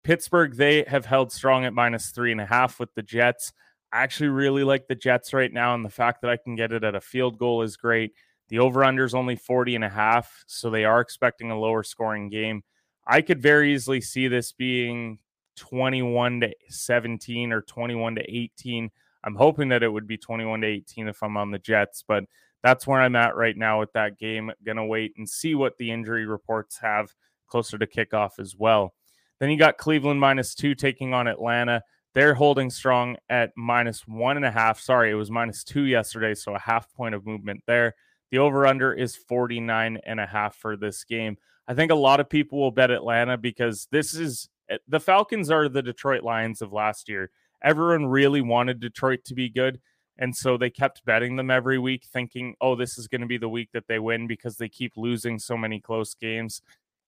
Pittsburgh, 0.04 0.56
they 0.56 0.84
have 0.84 1.06
held 1.06 1.32
strong 1.34 1.66
at 1.66 1.74
minus 1.74 2.12
three 2.12 2.32
and 2.32 2.40
a 2.40 2.46
half 2.46 2.80
with 2.80 2.94
the 2.96 3.04
Jets. 3.04 3.52
I 3.92 4.04
actually 4.04 4.30
really 4.30 4.64
like 4.64 4.88
the 4.88 4.96
Jets 4.96 5.34
right 5.34 5.52
now, 5.52 5.76
and 5.76 5.84
the 5.84 5.90
fact 5.90 6.22
that 6.22 6.32
I 6.32 6.38
can 6.38 6.56
get 6.56 6.72
it 6.72 6.86
at 6.86 6.96
a 6.96 7.02
field 7.02 7.38
goal 7.38 7.62
is 7.64 7.76
great. 7.76 8.14
The 8.48 8.60
over 8.60 8.84
under 8.84 9.04
is 9.04 9.14
only 9.14 9.36
40 9.36 9.76
and 9.76 9.84
a 9.84 9.90
half, 9.90 10.44
so 10.48 10.70
they 10.70 10.86
are 10.86 11.02
expecting 11.02 11.52
a 11.52 11.60
lower 11.60 11.84
scoring 11.84 12.30
game. 12.30 12.64
I 13.06 13.22
could 13.22 13.42
very 13.42 13.74
easily 13.74 14.00
see 14.00 14.28
this 14.28 14.54
being 14.54 15.20
21 15.58 16.42
to 16.42 16.54
17 16.70 17.52
or 17.52 17.62
21 17.62 18.16
to 18.16 18.24
18. 18.24 18.90
I'm 19.24 19.36
hoping 19.36 19.70
that 19.70 19.84
it 19.84 19.90
would 19.90 20.08
be 20.08 20.18
21 20.18 20.62
to 20.62 20.68
18 20.68 21.10
if 21.10 21.22
I'm 21.22 21.36
on 21.36 21.52
the 21.52 21.60
Jets, 21.60 22.04
but 22.08 22.24
that's 22.64 22.86
where 22.86 23.02
I'm 23.02 23.16
at 23.16 23.36
right 23.36 23.56
now 23.58 23.80
with 23.80 23.94
that 23.94 24.18
game. 24.18 24.52
Gonna 24.66 24.86
wait 24.86 25.14
and 25.18 25.28
see 25.30 25.56
what 25.56 25.78
the 25.78 25.92
injury 25.92 26.26
reports 26.26 26.78
have 26.80 27.14
closer 27.48 27.78
to 27.78 27.88
kickoff 27.88 28.40
as 28.40 28.56
well. 28.56 28.94
Then 29.40 29.50
you 29.50 29.58
got 29.58 29.78
Cleveland 29.78 30.20
minus 30.20 30.54
two 30.54 30.76
taking 30.76 31.14
on 31.14 31.28
Atlanta. 31.28 31.84
They're 32.14 32.34
holding 32.34 32.70
strong 32.70 33.18
at 33.30 33.52
minus 33.56 34.08
one 34.08 34.36
and 34.36 34.46
a 34.46 34.52
half. 34.52 34.80
Sorry, 34.80 35.12
it 35.12 35.16
was 35.16 35.32
minus 35.32 35.64
two 35.64 35.84
yesterday, 35.84 36.34
so 36.34 36.56
a 36.56 36.60
half 36.60 36.92
point 36.94 37.16
of 37.16 37.26
movement 37.26 37.62
there. 37.68 37.96
The 38.32 38.40
over 38.40 38.68
under 38.68 38.94
is 38.94 39.16
49 39.16 40.00
and 40.06 40.20
a 40.20 40.26
half 40.26 40.56
for 40.56 40.76
this 40.76 41.04
game. 41.04 41.38
I 41.68 41.74
think 41.74 41.92
a 41.92 41.96
lot 41.96 42.20
of 42.20 42.30
people 42.30 42.60
will 42.60 42.72
bet 42.72 42.92
Atlanta 42.92 43.38
because 43.38 43.88
this 43.92 44.14
is 44.14 44.50
eh, 44.70 44.78
the 44.88 45.00
Falcons 45.00 45.52
are 45.52 45.70
the 45.70 45.84
Detroit 45.84 46.24
Lions 46.24 46.62
of 46.62 46.74
last 46.74 47.10
year. 47.10 47.32
Everyone 47.64 48.08
really 48.08 48.42
wanted 48.42 48.80
Detroit 48.80 49.24
to 49.26 49.36
be 49.36 49.50
good. 49.50 49.80
And 50.22 50.36
so 50.36 50.58
they 50.58 50.70
kept 50.70 51.06
betting 51.06 51.38
them 51.38 51.50
every 51.50 51.80
week, 51.80 52.04
thinking, 52.12 52.54
oh, 52.60 52.76
this 52.76 52.98
is 52.98 53.08
going 53.08 53.22
to 53.22 53.28
be 53.28 53.38
the 53.38 53.48
week 53.48 53.70
that 53.72 53.88
they 53.88 54.00
win 54.00 54.28
because 54.28 54.58
they 54.58 54.68
keep 54.68 54.98
losing 54.98 55.40
so 55.40 55.56
many 55.56 55.80
close 55.80 56.14
games. 56.14 56.62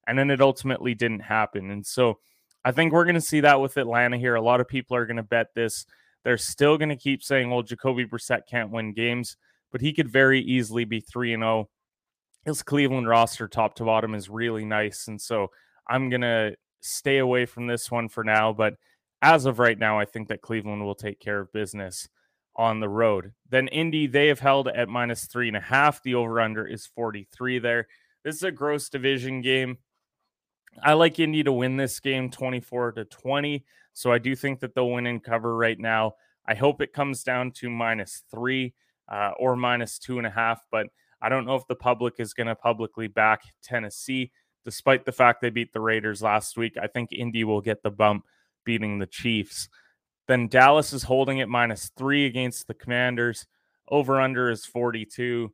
And 0.06 0.18
then 0.18 0.30
it 0.30 0.40
ultimately 0.40 0.94
didn't 0.94 1.20
happen. 1.20 1.70
And 1.70 1.86
so 1.86 2.18
I 2.64 2.72
think 2.72 2.92
we're 2.92 3.04
going 3.04 3.14
to 3.14 3.20
see 3.20 3.40
that 3.40 3.60
with 3.60 3.76
Atlanta 3.76 4.16
here. 4.16 4.34
A 4.34 4.40
lot 4.40 4.60
of 4.60 4.66
people 4.66 4.96
are 4.96 5.04
going 5.04 5.18
to 5.18 5.22
bet 5.22 5.48
this. 5.54 5.84
They're 6.24 6.38
still 6.38 6.78
going 6.78 6.88
to 6.88 6.96
keep 6.96 7.22
saying, 7.22 7.50
well, 7.50 7.62
Jacoby 7.62 8.06
Brissett 8.06 8.46
can't 8.48 8.70
win 8.70 8.94
games, 8.94 9.36
but 9.70 9.82
he 9.82 9.92
could 9.92 10.08
very 10.08 10.40
easily 10.40 10.86
be 10.86 11.00
3 11.00 11.34
and 11.34 11.42
0. 11.42 11.68
His 12.46 12.62
Cleveland 12.62 13.08
roster, 13.08 13.46
top 13.46 13.74
to 13.74 13.84
bottom, 13.84 14.14
is 14.14 14.30
really 14.30 14.64
nice. 14.64 15.06
And 15.06 15.20
so 15.20 15.50
I'm 15.86 16.08
going 16.08 16.22
to 16.22 16.56
stay 16.80 17.18
away 17.18 17.44
from 17.44 17.66
this 17.66 17.90
one 17.90 18.08
for 18.08 18.24
now. 18.24 18.54
But 18.54 18.76
as 19.20 19.44
of 19.44 19.58
right 19.58 19.78
now, 19.78 19.98
I 19.98 20.06
think 20.06 20.28
that 20.28 20.40
Cleveland 20.40 20.82
will 20.82 20.94
take 20.94 21.20
care 21.20 21.40
of 21.40 21.52
business 21.52 22.08
on 22.56 22.80
the 22.80 22.88
road. 22.88 23.32
Then 23.48 23.68
Indy, 23.68 24.06
they 24.06 24.28
have 24.28 24.40
held 24.40 24.68
at 24.68 24.88
minus 24.88 25.26
three 25.26 25.48
and 25.48 25.56
a 25.56 25.60
half. 25.60 26.02
The 26.02 26.14
over 26.14 26.40
under 26.40 26.66
is 26.66 26.86
43 26.86 27.58
there. 27.58 27.88
This 28.24 28.36
is 28.36 28.42
a 28.42 28.52
gross 28.52 28.88
division 28.88 29.40
game. 29.40 29.78
I 30.82 30.94
like 30.94 31.18
Indy 31.18 31.42
to 31.42 31.52
win 31.52 31.76
this 31.76 32.00
game 32.00 32.30
24 32.30 32.92
to 32.92 33.04
20. 33.04 33.64
So 33.94 34.12
I 34.12 34.18
do 34.18 34.34
think 34.34 34.60
that 34.60 34.74
they'll 34.74 34.90
win 34.90 35.06
and 35.06 35.22
cover 35.22 35.56
right 35.56 35.78
now. 35.78 36.14
I 36.46 36.54
hope 36.54 36.80
it 36.80 36.92
comes 36.92 37.22
down 37.22 37.52
to 37.52 37.70
minus 37.70 38.22
three 38.30 38.74
uh, 39.08 39.32
or 39.38 39.56
minus 39.56 39.98
two 39.98 40.18
and 40.18 40.26
a 40.26 40.30
half, 40.30 40.62
but 40.70 40.86
I 41.20 41.28
don't 41.28 41.46
know 41.46 41.54
if 41.54 41.66
the 41.68 41.76
public 41.76 42.14
is 42.18 42.34
going 42.34 42.48
to 42.48 42.54
publicly 42.54 43.06
back 43.06 43.42
Tennessee, 43.62 44.32
despite 44.64 45.04
the 45.04 45.12
fact 45.12 45.40
they 45.40 45.50
beat 45.50 45.72
the 45.72 45.80
Raiders 45.80 46.22
last 46.22 46.56
week. 46.56 46.76
I 46.80 46.86
think 46.86 47.12
Indy 47.12 47.44
will 47.44 47.60
get 47.60 47.82
the 47.82 47.90
bump 47.90 48.24
beating 48.64 48.98
the 48.98 49.06
Chiefs. 49.06 49.68
Then 50.28 50.48
Dallas 50.48 50.92
is 50.92 51.02
holding 51.02 51.38
it 51.38 51.48
minus 51.48 51.90
three 51.96 52.26
against 52.26 52.66
the 52.66 52.74
Commanders. 52.74 53.46
Over 53.88 54.20
under 54.20 54.50
is 54.50 54.64
42. 54.64 55.52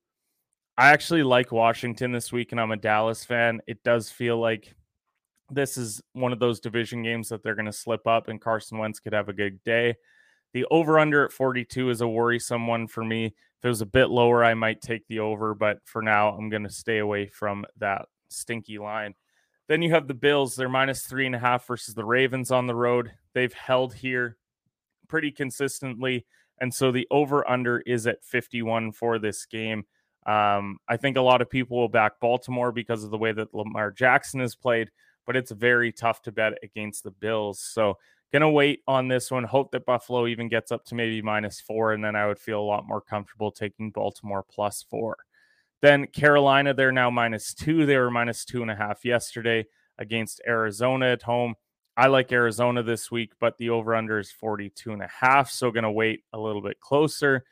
I 0.77 0.91
actually 0.91 1.23
like 1.23 1.51
Washington 1.51 2.13
this 2.13 2.31
week, 2.31 2.53
and 2.53 2.61
I'm 2.61 2.71
a 2.71 2.77
Dallas 2.77 3.25
fan. 3.25 3.61
It 3.67 3.83
does 3.83 4.11
feel 4.11 4.39
like 4.39 4.75
this 5.51 5.77
is 5.77 6.03
one 6.13 6.33
of 6.33 6.39
those 6.39 6.61
division 6.61 7.03
games 7.03 7.31
that 7.31 7.43
they're 7.43 7.55
going 7.55 7.67
to 7.67 7.73
slip 7.73 8.07
up, 8.07 8.29
and 8.29 8.41
Carson 8.41 8.79
Wentz 8.79 9.01
could 9.01 9.13
have 9.13 9.29
a 9.29 9.33
good 9.33 9.63
day. 9.65 9.97
The 10.53 10.67
over 10.71 10.99
under 10.99 11.25
at 11.25 11.33
42 11.33 11.91
is 11.91 12.01
a 12.01 12.09
worrisome 12.09 12.67
one 12.67 12.87
for 12.87 13.05
me. 13.05 13.27
If 13.27 13.65
it 13.65 13.69
was 13.69 13.81
a 13.81 13.87
bit 13.87 14.09
lower, 14.11 14.45
I 14.45 14.55
might 14.55 14.81
take 14.81 15.07
the 15.09 15.19
over, 15.19 15.55
but 15.55 15.79
for 15.85 16.01
now, 16.01 16.31
I'm 16.31 16.49
going 16.49 16.63
to 16.63 16.71
stay 16.71 16.99
away 16.99 17.29
from 17.29 17.67
that 17.79 18.07
stinky 18.29 18.79
line. 18.79 19.15
Then 19.67 19.83
you 19.83 19.91
have 19.91 20.07
the 20.07 20.15
Bills. 20.15 20.55
They're 20.55 20.69
minus 20.69 21.03
three 21.03 21.27
and 21.27 21.35
a 21.35 21.39
half 21.39 21.67
versus 21.67 21.95
the 21.95 22.05
Ravens 22.05 22.51
on 22.51 22.67
the 22.67 22.75
road. 22.75 23.11
They've 23.35 23.53
held 23.53 23.95
here 23.95 24.37
pretty 25.09 25.31
consistently. 25.31 26.27
And 26.61 26.73
so 26.73 26.91
the 26.91 27.07
over 27.11 27.49
under 27.49 27.81
is 27.81 28.07
at 28.07 28.25
51 28.25 28.93
for 28.93 29.19
this 29.19 29.47
game. 29.47 29.85
Um, 30.27 30.79
I 30.89 30.97
think 30.97 31.17
a 31.17 31.23
lot 31.23 31.41
of 31.41 31.49
people 31.49 31.79
will 31.79 31.89
back 31.89 32.21
Baltimore 32.21 32.73
because 32.73 33.05
of 33.05 33.11
the 33.11 33.19
way 33.19 33.33
that 33.33 33.55
Lamar 33.55 33.91
Jackson 33.91 34.41
has 34.41 34.55
played, 34.55 34.91
but 35.27 35.37
it's 35.37 35.51
very 35.51 35.93
tough 35.93 36.21
to 36.23 36.33
bet 36.33 36.59
against 36.63 37.05
the 37.05 37.11
Bills. 37.11 37.61
So, 37.61 37.97
gonna 38.31 38.51
wait 38.51 38.83
on 38.87 39.09
this 39.09 39.31
one. 39.31 39.45
Hope 39.45 39.71
that 39.71 39.87
Buffalo 39.87 40.27
even 40.27 40.49
gets 40.49 40.71
up 40.71 40.85
to 40.87 40.95
maybe 40.95 41.23
minus 41.23 41.61
four, 41.61 41.93
and 41.93 42.05
then 42.05 42.15
I 42.15 42.27
would 42.27 42.39
feel 42.39 42.61
a 42.61 42.63
lot 42.63 42.87
more 42.87 43.01
comfortable 43.01 43.51
taking 43.51 43.91
Baltimore 43.91 44.45
plus 44.47 44.83
four. 44.83 45.17
Then 45.81 46.07
Carolina, 46.09 46.75
they're 46.75 46.93
now 46.93 47.09
minus 47.09 47.55
two. 47.55 47.87
They 47.87 47.97
were 47.97 48.11
minus 48.11 48.45
two 48.45 48.61
and 48.61 48.71
a 48.71 48.75
half 48.75 49.05
yesterday 49.05 49.67
against 49.99 50.43
Arizona 50.47 51.07
at 51.07 51.23
home. 51.23 51.55
I 51.99 52.07
like 52.07 52.31
Arizona 52.31 52.85
this 52.85 53.11
week, 53.11 53.33
but 53.41 53.59
the 53.59 53.71
over 53.71 53.97
under 53.97 54.21
is 54.21 54.31
42 54.31 54.93
and 54.93 55.03
a 55.03 55.09
half. 55.09 55.51
So 55.51 55.73
going 55.73 55.83
to 55.83 55.91
wait 55.91 56.23
a 56.33 56.39
little 56.39 56.63
bit 56.63 56.79
closer. 56.79 57.45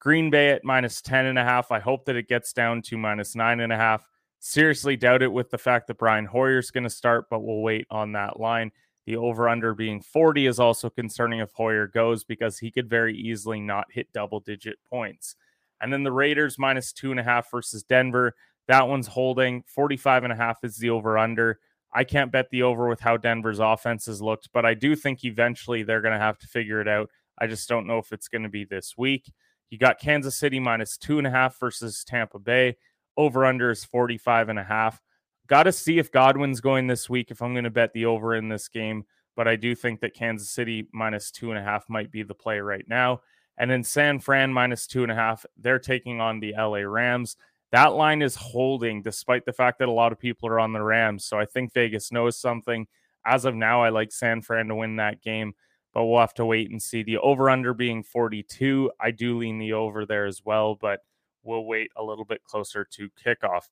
Green 0.00 0.28
Bay 0.28 0.50
at 0.50 0.64
minus 0.64 1.00
10 1.02 1.26
and 1.26 1.38
a 1.38 1.44
half. 1.44 1.70
I 1.70 1.78
hope 1.78 2.06
that 2.06 2.16
it 2.16 2.26
gets 2.26 2.52
down 2.52 2.82
to 2.82 2.98
minus 2.98 3.36
nine 3.36 3.60
and 3.60 3.72
a 3.72 3.76
half. 3.76 4.04
Seriously 4.40 4.96
doubt 4.96 5.22
it 5.22 5.32
with 5.32 5.50
the 5.50 5.56
fact 5.56 5.86
that 5.86 5.98
Brian 5.98 6.26
Hoyer's 6.26 6.72
going 6.72 6.82
to 6.82 6.90
start, 6.90 7.26
but 7.30 7.44
we'll 7.44 7.60
wait 7.60 7.86
on 7.90 8.10
that 8.12 8.40
line. 8.40 8.72
The 9.06 9.18
over 9.18 9.48
under 9.48 9.72
being 9.72 10.00
40 10.00 10.48
is 10.48 10.58
also 10.58 10.90
concerning 10.90 11.38
if 11.38 11.52
Hoyer 11.52 11.86
goes 11.86 12.24
because 12.24 12.58
he 12.58 12.72
could 12.72 12.90
very 12.90 13.16
easily 13.16 13.60
not 13.60 13.86
hit 13.88 14.12
double 14.12 14.40
digit 14.40 14.78
points. 14.90 15.36
And 15.80 15.92
then 15.92 16.02
the 16.02 16.10
Raiders 16.10 16.58
minus 16.58 16.92
two 16.92 17.12
and 17.12 17.20
a 17.20 17.24
half 17.24 17.48
versus 17.52 17.84
Denver. 17.84 18.34
That 18.66 18.88
one's 18.88 19.06
holding 19.06 19.62
45 19.68 20.24
and 20.24 20.32
a 20.32 20.36
half 20.36 20.64
is 20.64 20.76
the 20.76 20.90
over 20.90 21.16
under. 21.16 21.60
I 21.92 22.04
can't 22.04 22.32
bet 22.32 22.48
the 22.50 22.62
over 22.62 22.88
with 22.88 23.00
how 23.00 23.16
Denver's 23.16 23.58
offense 23.58 24.06
has 24.06 24.22
looked, 24.22 24.48
but 24.52 24.64
I 24.64 24.74
do 24.74 24.96
think 24.96 25.24
eventually 25.24 25.82
they're 25.82 26.00
going 26.00 26.14
to 26.14 26.18
have 26.18 26.38
to 26.38 26.46
figure 26.46 26.80
it 26.80 26.88
out. 26.88 27.10
I 27.38 27.46
just 27.46 27.68
don't 27.68 27.86
know 27.86 27.98
if 27.98 28.12
it's 28.12 28.28
going 28.28 28.42
to 28.42 28.48
be 28.48 28.64
this 28.64 28.96
week. 28.96 29.32
You 29.70 29.78
got 29.78 29.98
Kansas 29.98 30.36
City 30.36 30.60
minus 30.60 30.96
two 30.96 31.18
and 31.18 31.26
a 31.26 31.30
half 31.30 31.58
versus 31.58 32.04
Tampa 32.04 32.38
Bay. 32.38 32.76
Over 33.16 33.44
under 33.44 33.70
is 33.70 33.84
45 33.84 34.48
and 34.48 34.58
a 34.58 34.64
half. 34.64 35.00
Got 35.46 35.64
to 35.64 35.72
see 35.72 35.98
if 35.98 36.12
Godwin's 36.12 36.60
going 36.60 36.86
this 36.86 37.10
week 37.10 37.30
if 37.30 37.42
I'm 37.42 37.52
going 37.52 37.64
to 37.64 37.70
bet 37.70 37.92
the 37.92 38.06
over 38.06 38.34
in 38.34 38.48
this 38.48 38.68
game. 38.68 39.04
But 39.34 39.48
I 39.48 39.56
do 39.56 39.74
think 39.74 40.00
that 40.00 40.14
Kansas 40.14 40.50
City 40.50 40.88
minus 40.92 41.30
two 41.30 41.50
and 41.50 41.58
a 41.58 41.62
half 41.62 41.88
might 41.88 42.10
be 42.10 42.22
the 42.22 42.34
play 42.34 42.60
right 42.60 42.84
now. 42.86 43.20
And 43.58 43.70
then 43.70 43.84
San 43.84 44.18
Fran 44.18 44.52
minus 44.52 44.86
two 44.86 45.02
and 45.02 45.12
a 45.12 45.14
half. 45.14 45.44
They're 45.58 45.78
taking 45.78 46.20
on 46.20 46.40
the 46.40 46.54
LA 46.56 46.80
Rams. 46.80 47.36
That 47.72 47.94
line 47.94 48.22
is 48.22 48.36
holding 48.36 49.02
despite 49.02 49.46
the 49.46 49.52
fact 49.52 49.78
that 49.78 49.88
a 49.88 49.92
lot 49.92 50.12
of 50.12 50.18
people 50.18 50.48
are 50.48 50.60
on 50.60 50.72
the 50.72 50.82
Rams. 50.82 51.24
So 51.24 51.38
I 51.38 51.46
think 51.46 51.72
Vegas 51.72 52.12
knows 52.12 52.38
something. 52.38 52.86
As 53.24 53.44
of 53.44 53.54
now, 53.54 53.82
I 53.82 53.88
like 53.88 54.12
San 54.12 54.42
Fran 54.42 54.68
to 54.68 54.74
win 54.74 54.96
that 54.96 55.22
game, 55.22 55.54
but 55.94 56.04
we'll 56.04 56.20
have 56.20 56.34
to 56.34 56.44
wait 56.44 56.70
and 56.70 56.82
see. 56.82 57.02
The 57.02 57.18
over 57.18 57.48
under 57.48 57.72
being 57.72 58.02
42, 58.02 58.90
I 59.00 59.10
do 59.10 59.38
lean 59.38 59.58
the 59.58 59.72
over 59.72 60.04
there 60.04 60.26
as 60.26 60.42
well, 60.44 60.74
but 60.74 61.00
we'll 61.42 61.64
wait 61.64 61.90
a 61.96 62.02
little 62.02 62.26
bit 62.26 62.44
closer 62.44 62.84
to 62.84 63.08
kickoff. 63.24 63.68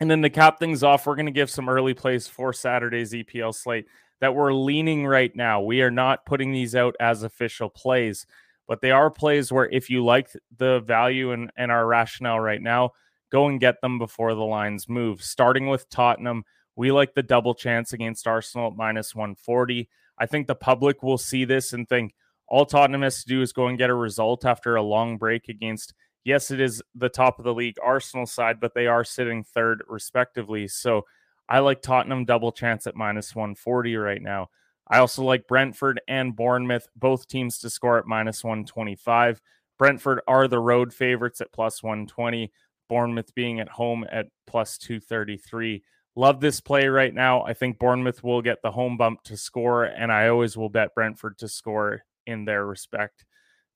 And 0.00 0.10
then 0.10 0.22
to 0.22 0.30
cap 0.30 0.58
things 0.58 0.82
off, 0.82 1.06
we're 1.06 1.14
going 1.14 1.26
to 1.26 1.32
give 1.32 1.50
some 1.50 1.68
early 1.68 1.94
plays 1.94 2.26
for 2.26 2.52
Saturday's 2.52 3.12
EPL 3.12 3.54
slate 3.54 3.86
that 4.20 4.34
we're 4.34 4.52
leaning 4.52 5.06
right 5.06 5.34
now. 5.36 5.60
We 5.60 5.82
are 5.82 5.90
not 5.90 6.26
putting 6.26 6.52
these 6.52 6.74
out 6.74 6.96
as 6.98 7.22
official 7.22 7.68
plays, 7.68 8.26
but 8.66 8.80
they 8.80 8.90
are 8.90 9.10
plays 9.10 9.52
where 9.52 9.68
if 9.68 9.90
you 9.90 10.04
like 10.04 10.28
the 10.56 10.80
value 10.80 11.32
and, 11.32 11.52
and 11.56 11.70
our 11.70 11.86
rationale 11.86 12.40
right 12.40 12.62
now, 12.62 12.92
go 13.32 13.48
and 13.48 13.58
get 13.58 13.80
them 13.80 13.98
before 13.98 14.34
the 14.34 14.44
lines 14.44 14.88
move. 14.88 15.24
Starting 15.24 15.66
with 15.66 15.88
Tottenham, 15.88 16.44
we 16.76 16.92
like 16.92 17.14
the 17.14 17.22
double 17.22 17.54
chance 17.54 17.92
against 17.92 18.26
Arsenal 18.26 18.68
at 18.68 18.76
minus 18.76 19.14
140. 19.14 19.88
I 20.18 20.26
think 20.26 20.46
the 20.46 20.54
public 20.54 21.02
will 21.02 21.18
see 21.18 21.44
this 21.44 21.72
and 21.72 21.88
think 21.88 22.14
all 22.46 22.66
Tottenham 22.66 23.02
has 23.02 23.22
to 23.22 23.28
do 23.28 23.40
is 23.40 23.52
go 23.52 23.68
and 23.68 23.78
get 23.78 23.90
a 23.90 23.94
result 23.94 24.44
after 24.44 24.76
a 24.76 24.82
long 24.82 25.16
break 25.16 25.48
against, 25.48 25.94
yes, 26.22 26.50
it 26.50 26.60
is 26.60 26.82
the 26.94 27.08
top 27.08 27.38
of 27.38 27.46
the 27.46 27.54
league 27.54 27.78
Arsenal 27.82 28.26
side, 28.26 28.60
but 28.60 28.74
they 28.74 28.86
are 28.86 29.04
sitting 29.04 29.42
third 29.42 29.82
respectively. 29.88 30.68
So 30.68 31.06
I 31.48 31.60
like 31.60 31.80
Tottenham 31.80 32.26
double 32.26 32.52
chance 32.52 32.86
at 32.86 32.94
minus 32.94 33.34
140 33.34 33.96
right 33.96 34.20
now. 34.20 34.50
I 34.86 34.98
also 34.98 35.22
like 35.24 35.48
Brentford 35.48 36.02
and 36.06 36.36
Bournemouth, 36.36 36.86
both 36.94 37.26
teams 37.26 37.58
to 37.60 37.70
score 37.70 37.98
at 37.98 38.06
minus 38.06 38.44
125. 38.44 39.40
Brentford 39.78 40.20
are 40.28 40.48
the 40.48 40.58
road 40.58 40.92
favorites 40.92 41.40
at 41.40 41.52
plus 41.52 41.82
120. 41.82 42.52
Bournemouth 42.92 43.34
being 43.34 43.58
at 43.58 43.70
home 43.70 44.04
at 44.12 44.26
plus 44.46 44.76
233. 44.76 45.82
Love 46.14 46.40
this 46.40 46.60
play 46.60 46.88
right 46.88 47.14
now. 47.14 47.42
I 47.42 47.54
think 47.54 47.78
Bournemouth 47.78 48.22
will 48.22 48.42
get 48.42 48.58
the 48.62 48.70
home 48.70 48.98
bump 48.98 49.22
to 49.22 49.36
score, 49.38 49.84
and 49.84 50.12
I 50.12 50.28
always 50.28 50.58
will 50.58 50.68
bet 50.68 50.94
Brentford 50.94 51.38
to 51.38 51.48
score 51.48 52.02
in 52.26 52.44
their 52.44 52.66
respect. 52.66 53.24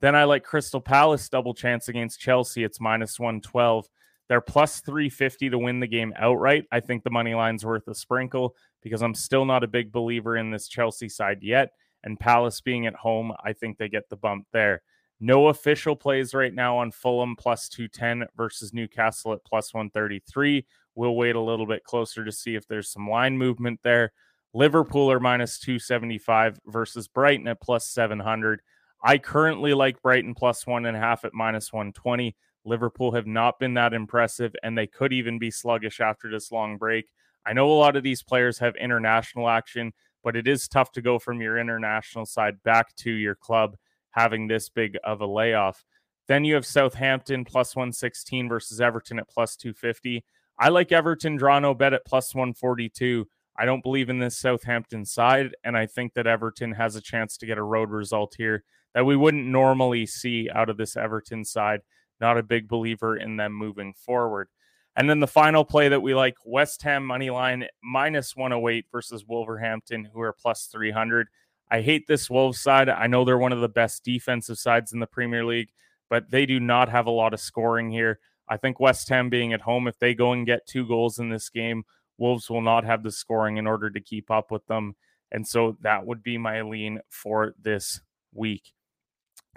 Then 0.03 0.15
I 0.15 0.25
like 0.25 0.45
Crystal 0.45 0.83
Palace 0.83 1.31
double 1.31 1.55
chance 1.55 1.89
against 1.89 2.21
Chelsea. 2.21 2.63
It's 2.63 2.79
minus 2.79 3.19
112. 3.19 3.87
They're 4.29 4.43
plus 4.43 4.83
350 4.83 5.49
to 5.49 5.59
win 5.59 5.81
the 5.81 5.87
game 5.87 6.13
outright. 6.19 6.67
I 6.71 6.81
think 6.81 7.03
the 7.03 7.09
money 7.09 7.35
line's 7.35 7.65
worth 7.65 7.89
a 7.89 7.95
sprinkle 7.95 8.55
because 8.83 9.01
I'm 9.01 9.15
still 9.15 9.47
not 9.47 9.65
a 9.65 9.67
big 9.67 9.93
believer 9.93 10.37
in 10.37 10.51
this 10.51 10.69
Chelsea 10.69 11.09
side 11.09 11.39
yet. 11.41 11.71
And 12.05 12.21
Palace 12.21 12.61
being 12.61 12.87
at 12.87 12.97
home, 12.97 13.33
I 13.43 13.55
think 13.55 13.79
they 13.79 13.89
get 13.89 14.11
the 14.11 14.17
bump 14.17 14.47
there. 14.53 14.83
No 15.19 15.49
official 15.49 15.97
plays 15.97 16.35
right 16.35 16.53
now 16.53 16.77
on 16.77 16.91
Fulham 16.91 17.37
plus 17.37 17.69
210 17.69 18.29
versus 18.37 18.75
Newcastle 18.75 19.33
at 19.33 19.45
plus 19.45 19.73
133. 19.73 20.67
We'll 20.95 21.17
wait 21.17 21.37
a 21.37 21.41
little 21.41 21.67
bit 21.67 21.85
closer 21.85 22.25
to 22.25 22.33
see 22.33 22.55
if 22.55 22.67
there's 22.67 22.91
some 22.91 23.09
line 23.09 23.39
movement 23.39 23.81
there. 23.83 24.13
Liverpool 24.53 25.11
are 25.11 25.21
minus 25.21 25.59
275 25.59 26.61
versus 26.67 27.09
Brighton 27.09 27.49
at 27.49 27.61
plus 27.61 27.87
700. 27.89 28.61
I 29.03 29.19
currently 29.19 29.75
like 29.75 30.03
Brighton 30.03 30.35
plus 30.35 30.67
one 30.67 30.87
and 30.87 30.97
a 30.97 31.01
half 31.01 31.25
at 31.25 31.35
minus 31.35 31.73
120. 31.73 32.37
Liverpool 32.65 33.13
have 33.13 33.27
not 33.27 33.59
been 33.59 33.75
that 33.75 33.95
impressive, 33.95 34.55
and 34.63 34.77
they 34.77 34.87
could 34.87 35.13
even 35.13 35.39
be 35.39 35.51
sluggish 35.51 36.01
after 36.01 36.31
this 36.31 36.51
long 36.51 36.77
break. 36.77 37.11
I 37.47 37.53
know 37.53 37.71
a 37.71 37.75
lot 37.75 37.97
of 37.97 38.03
these 38.03 38.23
players 38.23 38.59
have 38.59 38.75
international 38.77 39.49
action, 39.49 39.93
but 40.25 40.37
it 40.37 40.49
is 40.49 40.69
tough 40.69 40.91
to 40.93 41.03
go 41.03 41.19
from 41.19 41.41
your 41.41 41.59
international 41.59 42.27
side 42.27 42.63
back 42.65 42.95
to 42.97 43.11
your 43.11 43.37
club 43.37 43.77
having 44.17 44.49
this 44.49 44.69
big 44.69 44.97
of 45.05 45.21
a 45.21 45.27
layoff. 45.27 45.85
Then 46.27 46.45
you 46.45 46.55
have 46.55 46.67
Southampton 46.67 47.45
plus 47.45 47.77
116 47.77 48.49
versus 48.49 48.81
Everton 48.81 49.19
at 49.19 49.29
plus 49.29 49.55
250. 49.55 50.25
I 50.59 50.71
like 50.71 50.91
Everton 50.91 51.37
draw 51.37 51.59
no 51.61 51.75
bet 51.75 51.93
at 51.93 52.07
plus 52.07 52.35
142. 52.35 53.29
I 53.59 53.65
don't 53.65 53.83
believe 53.83 54.09
in 54.09 54.19
this 54.19 54.39
Southampton 54.39 55.05
side, 55.05 55.55
and 55.65 55.77
I 55.77 55.87
think 55.87 56.15
that 56.15 56.27
Everton 56.27 56.73
has 56.73 56.97
a 56.97 57.01
chance 57.01 57.37
to 57.39 57.47
get 57.47 57.59
a 57.59 57.63
road 57.63 57.91
result 57.91 58.35
here 58.37 58.65
that 58.95 59.07
we 59.07 59.17
wouldn't 59.17 59.47
normally 59.47 60.07
see 60.07 60.49
out 60.53 60.71
of 60.71 60.79
this 60.79 60.97
Everton 60.97 61.45
side. 61.45 61.81
Not 62.21 62.39
a 62.39 62.43
big 62.43 62.67
believer 62.67 63.17
in 63.17 63.37
them 63.37 63.53
moving 63.53 63.93
forward. 63.93 64.49
And 64.97 65.11
then 65.11 65.21
the 65.21 65.27
final 65.27 65.65
play 65.65 65.89
that 65.89 66.01
we 66.01 66.15
like 66.15 66.37
West 66.47 66.83
Ham 66.83 67.05
money 67.05 67.29
line 67.29 67.67
minus 67.83 68.35
108 68.35 68.87
versus 68.91 69.27
Wolverhampton, 69.27 70.09
who 70.13 70.21
are 70.23 70.33
plus 70.33 70.69
300. 70.73 71.29
I 71.71 71.81
hate 71.81 72.07
this 72.07 72.31
Wolves 72.31 72.61
side. 72.61 72.89
I 72.89 73.07
know 73.07 73.25
they're 73.25 73.39
one 73.39 73.53
of 73.53 73.61
the 73.61 73.69
best 73.69 74.05
defensive 74.05 74.59
sides 74.59 74.93
in 74.93 75.01
the 75.01 75.07
Premier 75.07 75.45
League, 75.45 75.71
but 76.09 76.31
they 76.31 76.47
do 76.47 76.61
not 76.61 76.89
have 76.89 77.07
a 77.07 77.11
lot 77.11 77.35
of 77.35 77.41
scoring 77.41 77.91
here. 77.91 78.21
I 78.49 78.57
think 78.57 78.79
West 78.79 79.09
Ham 79.09 79.29
being 79.29 79.53
at 79.53 79.63
home, 79.63 79.89
if 79.89 79.99
they 79.99 80.15
go 80.15 80.33
and 80.33 80.47
get 80.47 80.67
two 80.67 80.87
goals 80.87 81.19
in 81.19 81.29
this 81.29 81.49
game, 81.49 81.85
Wolves 82.19 82.49
will 82.49 82.61
not 82.61 82.85
have 82.85 83.03
the 83.03 83.11
scoring 83.11 83.57
in 83.57 83.67
order 83.67 83.91
to 83.91 84.01
keep 84.01 84.31
up 84.31 84.51
with 84.51 84.67
them. 84.67 84.95
And 85.33 85.47
so 85.47 85.77
that 85.81 86.07
would 86.07 86.23
be 86.23 86.39
my 86.39 86.63
lean 86.63 87.01
for 87.11 87.55
this 87.61 88.01
week. 88.33 88.73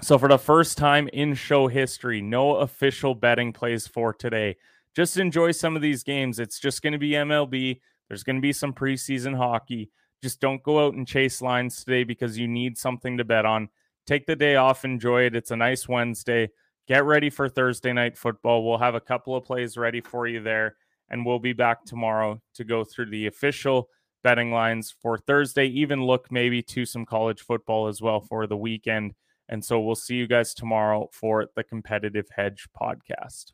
So, 0.01 0.17
for 0.17 0.29
the 0.29 0.39
first 0.39 0.77
time 0.77 1.09
in 1.09 1.35
show 1.35 1.67
history, 1.67 2.21
no 2.21 2.55
official 2.55 3.13
betting 3.13 3.51
plays 3.51 3.85
for 3.85 4.13
today. 4.13 4.55
Just 4.95 5.17
enjoy 5.17 5.51
some 5.51 5.75
of 5.75 5.81
these 5.81 6.03
games. 6.03 6.39
It's 6.39 6.59
just 6.59 6.81
going 6.81 6.93
to 6.93 6.99
be 6.99 7.11
MLB. 7.11 7.79
There's 8.07 8.23
going 8.23 8.37
to 8.37 8.41
be 8.41 8.53
some 8.53 8.73
preseason 8.73 9.35
hockey. 9.35 9.91
Just 10.21 10.41
don't 10.41 10.63
go 10.63 10.85
out 10.85 10.95
and 10.95 11.07
chase 11.07 11.41
lines 11.41 11.83
today 11.83 12.03
because 12.03 12.37
you 12.37 12.47
need 12.47 12.77
something 12.77 13.17
to 13.17 13.23
bet 13.23 13.45
on. 13.45 13.69
Take 14.05 14.25
the 14.25 14.35
day 14.35 14.55
off, 14.55 14.85
enjoy 14.85 15.23
it. 15.23 15.35
It's 15.35 15.51
a 15.51 15.55
nice 15.55 15.87
Wednesday. 15.87 16.49
Get 16.87 17.05
ready 17.05 17.29
for 17.29 17.47
Thursday 17.47 17.93
night 17.93 18.17
football. 18.17 18.67
We'll 18.67 18.79
have 18.79 18.95
a 18.95 18.99
couple 19.01 19.35
of 19.35 19.45
plays 19.45 19.77
ready 19.77 20.01
for 20.01 20.27
you 20.27 20.41
there, 20.41 20.75
and 21.09 21.25
we'll 21.25 21.39
be 21.39 21.53
back 21.53 21.85
tomorrow 21.85 22.41
to 22.55 22.63
go 22.63 22.83
through 22.83 23.11
the 23.11 23.27
official 23.27 23.89
betting 24.23 24.51
lines 24.51 24.93
for 25.01 25.17
Thursday, 25.17 25.67
even 25.67 26.03
look 26.03 26.31
maybe 26.31 26.61
to 26.61 26.85
some 26.85 27.05
college 27.05 27.41
football 27.41 27.87
as 27.87 28.01
well 28.01 28.19
for 28.19 28.47
the 28.47 28.57
weekend. 28.57 29.13
And 29.47 29.63
so 29.63 29.79
we'll 29.79 29.95
see 29.95 30.15
you 30.15 30.27
guys 30.27 30.53
tomorrow 30.53 31.09
for 31.11 31.47
the 31.55 31.63
Competitive 31.63 32.27
Hedge 32.35 32.67
podcast. 32.79 33.53